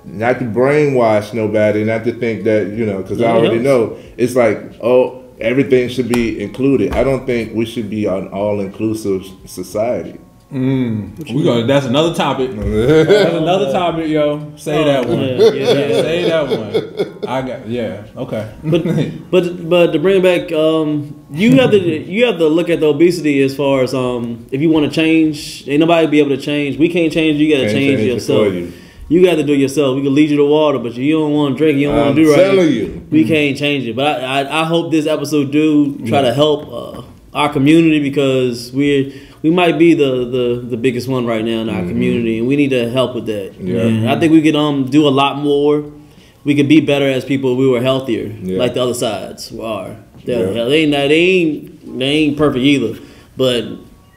not 0.05 0.39
to 0.39 0.45
brainwash 0.45 1.33
nobody, 1.33 1.85
not 1.85 2.05
to 2.05 2.13
think 2.13 2.45
that 2.45 2.69
you 2.69 2.87
know 2.87 3.03
because 3.03 3.21
I 3.21 3.31
already 3.31 3.59
know 3.59 3.97
it's 4.17 4.35
like 4.37 4.59
oh 4.81 5.25
everything 5.41 5.89
should 5.89 6.09
be 6.09 6.43
included. 6.43 6.93
I 6.93 7.05
don't 7.05 7.27
think 7.27 7.55
we 7.55 7.65
should 7.65 7.91
be 7.91 8.07
an 8.07 8.29
all 8.29 8.61
inclusive 8.61 9.27
society. 9.47 10.19
We 10.53 11.45
gonna 11.45 11.67
That's 11.67 11.87
another 11.87 12.15
topic. 12.15 12.51
That's 12.55 13.35
another 13.35 13.73
topic, 13.73 14.09
yo. 14.09 14.53
Say 14.57 14.85
that 14.85 15.09
one. 15.09 15.21
Yeah, 15.21 15.37
yeah, 15.39 15.51
yeah. 15.53 16.03
Say 16.03 16.29
that 16.29 16.49
one. 16.49 17.27
I 17.27 17.41
got. 17.41 17.67
Yeah. 17.67 18.05
Okay. 18.15 18.55
But 18.63 18.85
but 19.31 19.69
but 19.71 19.93
to 19.93 19.99
bring 19.99 20.23
it 20.23 20.23
back, 20.23 20.53
um, 20.53 21.25
you 21.31 21.59
have 21.59 21.71
to 21.71 21.79
you 21.79 22.27
have 22.27 22.37
to 22.37 22.49
look 22.49 22.69
at 22.69 22.81
the 22.81 22.87
obesity 22.87 23.43
as 23.43 23.57
far 23.57 23.83
as 23.83 23.95
um, 23.95 24.47
if 24.53 24.61
you 24.61 24.69
want 24.69 24.85
to 24.85 24.93
change, 24.93 25.67
ain't 25.69 25.81
nobody 25.81 26.07
be 26.07 26.19
able 26.21 26.37
to 26.37 26.43
change. 26.43 26.77
We 26.77 26.91
can't 26.91 27.11
change. 27.11 27.39
You 27.39 27.51
got 27.51 27.63
to 27.63 27.73
change, 27.73 27.99
change 28.01 28.13
yourself. 28.13 28.49
for 28.49 28.53
you. 28.53 28.73
You 29.09 29.23
got 29.25 29.35
to 29.37 29.43
do 29.43 29.53
it 29.53 29.59
yourself. 29.59 29.97
We 29.97 30.03
can 30.03 30.15
lead 30.15 30.31
you 30.31 30.37
to 30.39 30.45
water, 30.47 30.79
but 30.79 30.95
you 30.95 31.13
don't 31.19 31.33
want 31.33 31.55
to 31.55 31.59
drink. 31.59 31.79
You 31.79 31.89
don't 31.89 31.97
want 31.97 32.09
I'm 32.11 32.17
to 32.17 32.25
do 32.25 32.31
right. 32.31 32.37
telling 32.37 32.71
you. 32.73 33.07
we 33.11 33.25
can't 33.27 33.57
change 33.59 33.87
it. 33.87 33.95
But 33.95 34.23
I, 34.23 34.43
I, 34.43 34.63
I 34.63 34.65
hope 34.65 34.91
this 34.91 35.07
episode 35.07 35.51
do 35.53 35.99
try 36.07 36.23
to 36.23 36.33
help 36.33 36.69
uh, 36.73 37.03
our 37.35 37.53
community 37.53 38.01
because 38.01 38.73
we 38.73 39.21
we 39.43 39.51
might 39.51 39.77
be 39.77 39.93
the, 39.95 40.25
the, 40.25 40.61
the 40.71 40.77
biggest 40.77 41.09
one 41.09 41.27
right 41.27 41.45
now 41.45 41.61
in 41.61 41.69
our 41.69 41.83
community, 41.83 42.39
and 42.39 42.47
we 42.47 42.55
need 42.57 42.71
to 42.71 42.89
help 42.91 43.15
with 43.15 43.27
that. 43.27 43.53
Mm-hmm. 43.55 43.67
Yeah. 43.67 43.81
And 43.83 44.09
I 44.11 44.19
think 44.19 44.33
we 44.33 44.41
could 44.41 44.57
um 44.57 44.89
do 44.89 45.07
a 45.07 45.11
lot 45.11 45.37
more. 45.37 45.85
We 46.45 46.55
could 46.55 46.69
be 46.69 46.81
better 46.81 47.07
as 47.09 47.25
people. 47.25 47.53
if 47.53 47.59
We 47.59 47.69
were 47.69 47.81
healthier, 47.83 48.27
Yeah. 48.43 48.59
like 48.59 48.75
the 48.75 48.83
other 48.83 48.95
sides 48.95 49.53
are. 49.59 49.97
They, 50.25 50.39
Yeah. 50.55 50.65
they 50.65 50.83
ain't 50.85 50.93
they 50.93 51.13
ain't 51.13 51.99
they 51.99 52.05
ain't 52.07 52.37
perfect 52.39 52.65
either, 52.65 52.99
but 53.37 53.65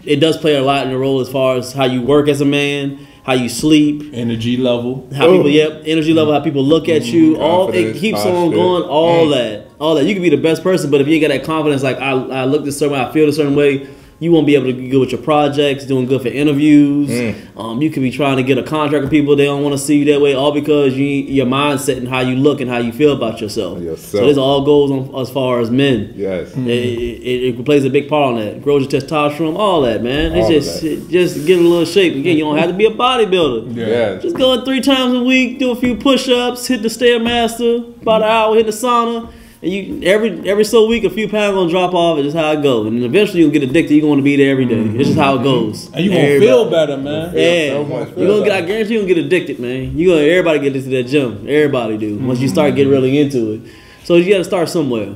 it 0.05 0.17
does 0.17 0.37
play 0.37 0.55
a 0.55 0.61
lot 0.63 0.85
in 0.85 0.91
the 0.91 0.97
role 0.97 1.19
as 1.19 1.29
far 1.29 1.57
as 1.57 1.73
how 1.73 1.85
you 1.85 2.01
work 2.03 2.27
as 2.27 2.39
a 2.41 2.45
man, 2.45 2.99
how 3.25 3.33
you 3.33 3.49
sleep, 3.49 4.13
Energy 4.13 4.55
level. 4.55 5.09
how 5.15 5.25
people, 5.31 5.49
yep, 5.49 5.81
energy 5.85 6.13
level, 6.13 6.31
how 6.31 6.41
people 6.41 6.63
look 6.63 6.87
at 6.87 7.01
mm-hmm. 7.01 7.15
you, 7.15 7.41
all 7.41 7.69
it 7.69 7.71
Confidence, 7.71 7.99
keeps 7.99 8.19
on 8.19 8.51
going, 8.51 8.83
all 8.83 9.25
mm. 9.25 9.33
that, 9.33 9.67
all 9.79 9.95
that. 9.95 10.03
You 10.05 10.13
can 10.13 10.21
be 10.21 10.29
the 10.29 10.37
best 10.37 10.61
person, 10.61 10.91
but 10.91 11.01
if 11.01 11.07
you 11.07 11.15
ain't 11.15 11.23
got 11.23 11.29
that 11.29 11.43
confidence, 11.43 11.81
like 11.81 11.97
I, 11.97 12.11
I 12.11 12.45
look 12.45 12.63
this 12.63 12.77
certain 12.77 12.93
way, 12.93 13.01
I 13.01 13.11
feel 13.11 13.27
a 13.27 13.33
certain 13.33 13.55
way, 13.55 13.89
you 14.19 14.31
won't 14.31 14.47
be 14.47 14.55
able 14.55 14.67
to 14.67 14.73
be 14.73 14.87
good 14.87 14.99
with 15.01 15.11
your 15.11 15.21
projects, 15.21 15.85
doing 15.85 16.05
good 16.05 16.21
for 16.21 16.29
interviews. 16.29 17.35
Um, 17.57 17.81
you 17.81 17.89
could 17.89 18.01
be 18.01 18.11
trying 18.11 18.37
to 18.37 18.43
get 18.43 18.57
a 18.57 18.63
contract 18.63 19.03
with 19.03 19.11
people 19.11 19.35
they 19.35 19.45
don't 19.45 19.61
want 19.61 19.73
to 19.73 19.77
see 19.77 19.97
you 19.97 20.05
that 20.13 20.21
way, 20.21 20.33
all 20.33 20.53
because 20.53 20.95
you 20.95 21.05
your 21.05 21.45
mindset 21.45 21.97
and 21.97 22.07
how 22.07 22.21
you 22.21 22.35
look 22.35 22.61
and 22.61 22.69
how 22.69 22.77
you 22.77 22.93
feel 22.93 23.13
about 23.13 23.41
yourself. 23.41 23.81
Yourself. 23.81 24.21
So 24.21 24.27
this 24.27 24.37
all 24.37 24.63
goes 24.63 24.91
on 24.91 25.13
as 25.21 25.29
far 25.29 25.59
as 25.59 25.69
men. 25.69 26.13
Yes. 26.15 26.55
It, 26.55 26.59
it, 26.67 27.59
it 27.59 27.65
plays 27.65 27.83
a 27.83 27.89
big 27.89 28.07
part 28.07 28.33
on 28.33 28.39
that. 28.39 28.61
Grows 28.61 28.91
your 28.91 29.01
testosterone, 29.01 29.57
all 29.57 29.81
that, 29.81 30.01
man. 30.01 30.33
It's 30.33 30.45
All 30.45 30.55
of 30.57 30.63
just 30.63 30.83
it, 30.83 31.09
just 31.09 31.45
get 31.45 31.59
a 31.59 31.61
little 31.61 31.85
shape. 31.85 32.15
Again, 32.15 32.37
you 32.37 32.45
don't 32.45 32.57
have 32.57 32.69
to 32.69 32.75
be 32.75 32.85
a 32.85 32.91
bodybuilder. 32.91 33.75
Yeah. 33.75 34.15
Just 34.21 34.37
go 34.37 34.53
in 34.53 34.63
three 34.63 34.81
times 34.81 35.13
a 35.13 35.23
week, 35.23 35.59
do 35.59 35.71
a 35.71 35.75
few 35.75 35.95
push-ups, 35.95 36.67
hit 36.67 36.81
the 36.81 36.87
stairmaster, 36.87 38.01
about 38.01 38.21
an 38.21 38.29
hour, 38.29 38.55
hit 38.55 38.65
the 38.65 38.71
sauna, 38.71 39.31
and 39.61 39.71
you 39.71 40.01
every 40.03 40.49
every 40.49 40.63
so 40.63 40.85
week 40.87 41.03
a 41.03 41.09
few 41.09 41.27
pounds 41.29 41.55
gonna 41.55 41.69
drop 41.69 41.93
off. 41.93 42.17
It's 42.19 42.25
just 42.33 42.37
how 42.37 42.51
it 42.51 42.61
goes, 42.61 42.87
and 42.87 43.03
eventually 43.03 43.39
you'll 43.41 43.51
get 43.51 43.63
addicted. 43.63 43.95
You're 43.95 44.09
gonna 44.09 44.21
be 44.21 44.35
there 44.35 44.51
every 44.51 44.65
day. 44.65 44.81
It's 44.99 45.09
just 45.09 45.19
how 45.19 45.39
it 45.39 45.43
goes. 45.43 45.91
And 45.93 46.03
you 46.05 46.11
gonna 46.11 46.21
Everybody. 46.21 46.45
feel 46.45 46.69
better, 46.69 46.97
man. 46.97 47.33
Yeah, 47.35 47.69
so 47.69 47.85
much 47.85 48.09
you 48.09 48.27
gonna 48.27 48.45
get. 48.45 48.51
I 48.51 48.61
guarantee 48.61 48.93
you 48.93 48.99
gonna 49.01 49.13
get 49.13 49.25
addicted, 49.25 49.59
man. 49.59 49.97
You 49.97 50.09
gonna 50.09 50.21
everybody 50.21 50.59
get 50.59 50.75
into 50.75 50.89
that 50.89 51.03
gym. 51.03 51.45
Everybody 51.47 51.97
do 51.97 52.17
once 52.19 52.39
you 52.39 52.47
start 52.47 52.75
getting 52.75 52.91
really 52.91 53.17
into 53.19 53.53
it. 53.53 53.61
So 54.05 54.17
you 54.17 54.29
got 54.31 54.37
to 54.37 54.43
start 54.43 54.69
somewhere. 54.69 55.15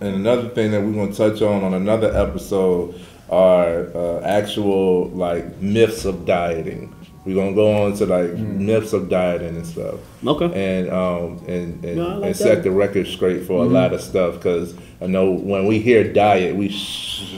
And 0.00 0.14
another 0.14 0.48
thing 0.48 0.70
that 0.70 0.80
we're 0.80 0.92
going 0.94 1.12
to 1.12 1.14
touch 1.14 1.42
on 1.42 1.62
on 1.62 1.74
another 1.74 2.10
episode 2.16 2.98
are 3.28 3.94
uh, 3.94 4.22
actual 4.22 5.08
like 5.10 5.58
myths 5.60 6.06
of 6.06 6.24
dieting. 6.24 6.90
We're 7.24 7.34
gonna 7.34 7.54
go 7.54 7.84
on 7.84 7.92
to 7.96 8.06
like 8.06 8.32
myths 8.32 8.92
of 8.94 9.10
dieting 9.10 9.48
and 9.56 9.66
stuff, 9.66 9.96
Okay. 10.26 10.78
and 10.78 10.90
um 10.90 11.44
and 11.46 11.84
and, 11.84 12.00
I 12.00 12.14
like 12.14 12.26
and 12.28 12.36
set 12.36 12.62
the 12.62 12.70
record 12.70 13.06
straight 13.06 13.44
for 13.46 13.62
a 13.62 13.66
lot 13.68 13.92
of 13.92 14.00
stuff. 14.00 14.36
Because 14.36 14.74
I 15.02 15.06
know 15.06 15.30
when 15.30 15.66
we 15.66 15.80
hear 15.80 16.10
diet, 16.12 16.56
we 16.56 16.70
sh- 16.70 17.34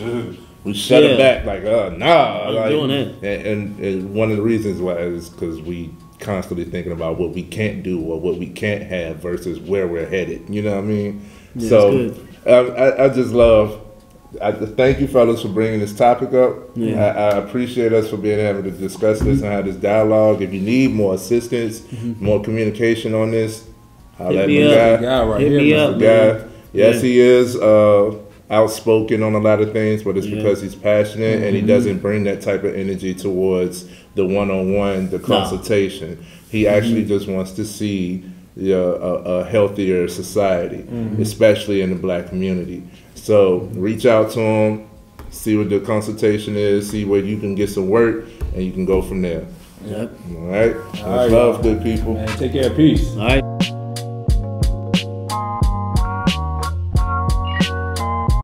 we 0.63 0.73
shut 0.73 1.03
Yeah. 1.03 1.11
it 1.11 1.19
back 1.19 1.45
like 1.47 1.65
uh 1.65 1.91
nah. 1.97 2.49
I'm 2.49 2.55
like, 2.55 2.69
doing 2.71 2.89
that. 2.91 3.25
And, 3.29 3.47
and, 3.47 3.81
and 3.81 4.15
one 4.15 4.31
of 4.31 4.37
the 4.37 4.43
reasons 4.43 4.81
why 4.81 4.99
is 4.99 5.29
because 5.29 5.61
we 5.61 5.93
constantly 6.21 6.65
thinking 6.65 6.93
about 6.93 7.19
what 7.19 7.31
we 7.31 7.43
can't 7.43 7.83
do 7.83 8.01
or 8.01 8.21
what 8.21 8.37
we 8.39 8.47
can't 8.47 8.85
have 8.85 9.17
versus 9.17 9.59
where 9.59 9.89
we're 9.89 10.07
headed. 10.09 10.49
You 10.49 10.63
know 10.63 10.77
what 10.77 10.85
I 10.85 10.87
mean? 10.87 11.29
Yeah, 11.57 11.69
so 11.69 12.15
I, 12.47 12.51
I, 12.51 13.05
I 13.07 13.09
just 13.09 13.33
love. 13.33 13.81
I 14.41 14.53
thank 14.53 15.01
you, 15.01 15.07
fellas, 15.09 15.43
for 15.43 15.49
bringing 15.49 15.81
this 15.81 15.95
topic 15.95 16.33
up. 16.33 16.71
Yeah. 16.75 17.05
I, 17.05 17.09
I 17.09 17.39
appreciate 17.39 17.93
us 17.93 18.09
for 18.09 18.17
being 18.17 18.39
able 18.41 18.63
to 18.63 18.71
discuss 18.71 19.21
this 19.21 19.43
and 19.43 19.51
have 19.53 19.67
this 19.67 19.77
dialogue. 19.77 20.41
If 20.43 20.53
you 20.55 20.61
need 20.61 20.93
more 20.93 21.15
assistance, 21.15 21.83
more 22.21 22.43
communication 22.43 23.15
on 23.15 23.31
this, 23.33 23.67
I'll 24.19 24.29
Mm-hmm. 24.29 24.37
Hit 24.39 24.39
let 24.39 24.49
me 24.49 24.65
my 24.65 24.75
up. 24.75 25.01
guy. 25.01 25.07
Guy 25.07 25.25
right 25.27 25.41
Hit 25.41 25.51
here, 25.51 25.61
me 25.61 25.71
man. 25.73 25.81
up, 25.81 25.99
The 25.99 26.05
man. 26.07 26.39
guy. 26.39 26.45
Yes, 26.73 26.95
Yeah. 26.97 27.01
he 27.03 27.19
is 27.21 27.57
uh, 27.57 28.19
outspoken 28.51 29.23
on 29.23 29.35
a 29.35 29.39
lot 29.39 29.61
of 29.61 29.73
things, 29.73 30.03
but 30.03 30.17
it's 30.17 30.27
Yeah. 30.27 30.37
because 30.37 30.63
he's 30.63 30.75
passionate 30.75 31.37
and 31.43 31.45
Mm-hmm. 31.55 31.57
he 31.57 31.63
doesn't 31.63 31.99
bring 31.99 32.25
that 32.25 32.41
type 32.41 32.65
of 32.65 32.75
energy 32.75 33.15
towards 33.15 33.87
the 34.15 34.25
one-on-one, 34.27 35.11
the 35.11 35.19
consultation. 35.19 36.25
He 36.51 36.65
Mm-hmm. 36.65 36.75
actually 36.75 37.05
just 37.05 37.29
wants 37.29 37.53
to 37.53 37.65
see 37.65 38.25
the, 38.57 38.75
uh, 38.75 38.81
a, 38.81 39.15
a 39.41 39.45
healthier 39.45 40.09
society, 40.09 40.79
Mm-hmm. 40.83 41.23
especially 41.23 41.81
in 41.81 41.91
the 41.91 41.97
black 41.97 42.29
community. 42.29 42.83
So 43.15 43.69
reach 43.75 44.05
out 44.07 44.31
to 44.33 44.39
them, 44.41 44.89
see 45.31 45.57
what 45.57 45.71
the 45.71 45.81
consultation 45.81 46.57
is, 46.57 46.91
see 46.91 47.05
where 47.05 47.21
you 47.21 47.39
can 47.39 47.55
get 47.55 47.71
some 47.71 47.89
work, 47.89 48.25
and 48.55 48.63
you 48.63 48.73
can 48.73 48.85
go 48.85 49.01
from 49.03 49.23
there. 49.23 49.47
Yep. 49.85 50.13
All 50.37 50.41
right. 50.47 50.77
All 50.77 51.17
right, 51.17 51.31
love, 51.31 51.63
good 51.63 51.83
people. 51.83 52.15
Man, 52.15 52.29
take 52.39 52.53
care. 52.53 52.71
Peace. 52.71 53.11
All 53.17 53.27
right. 53.27 53.42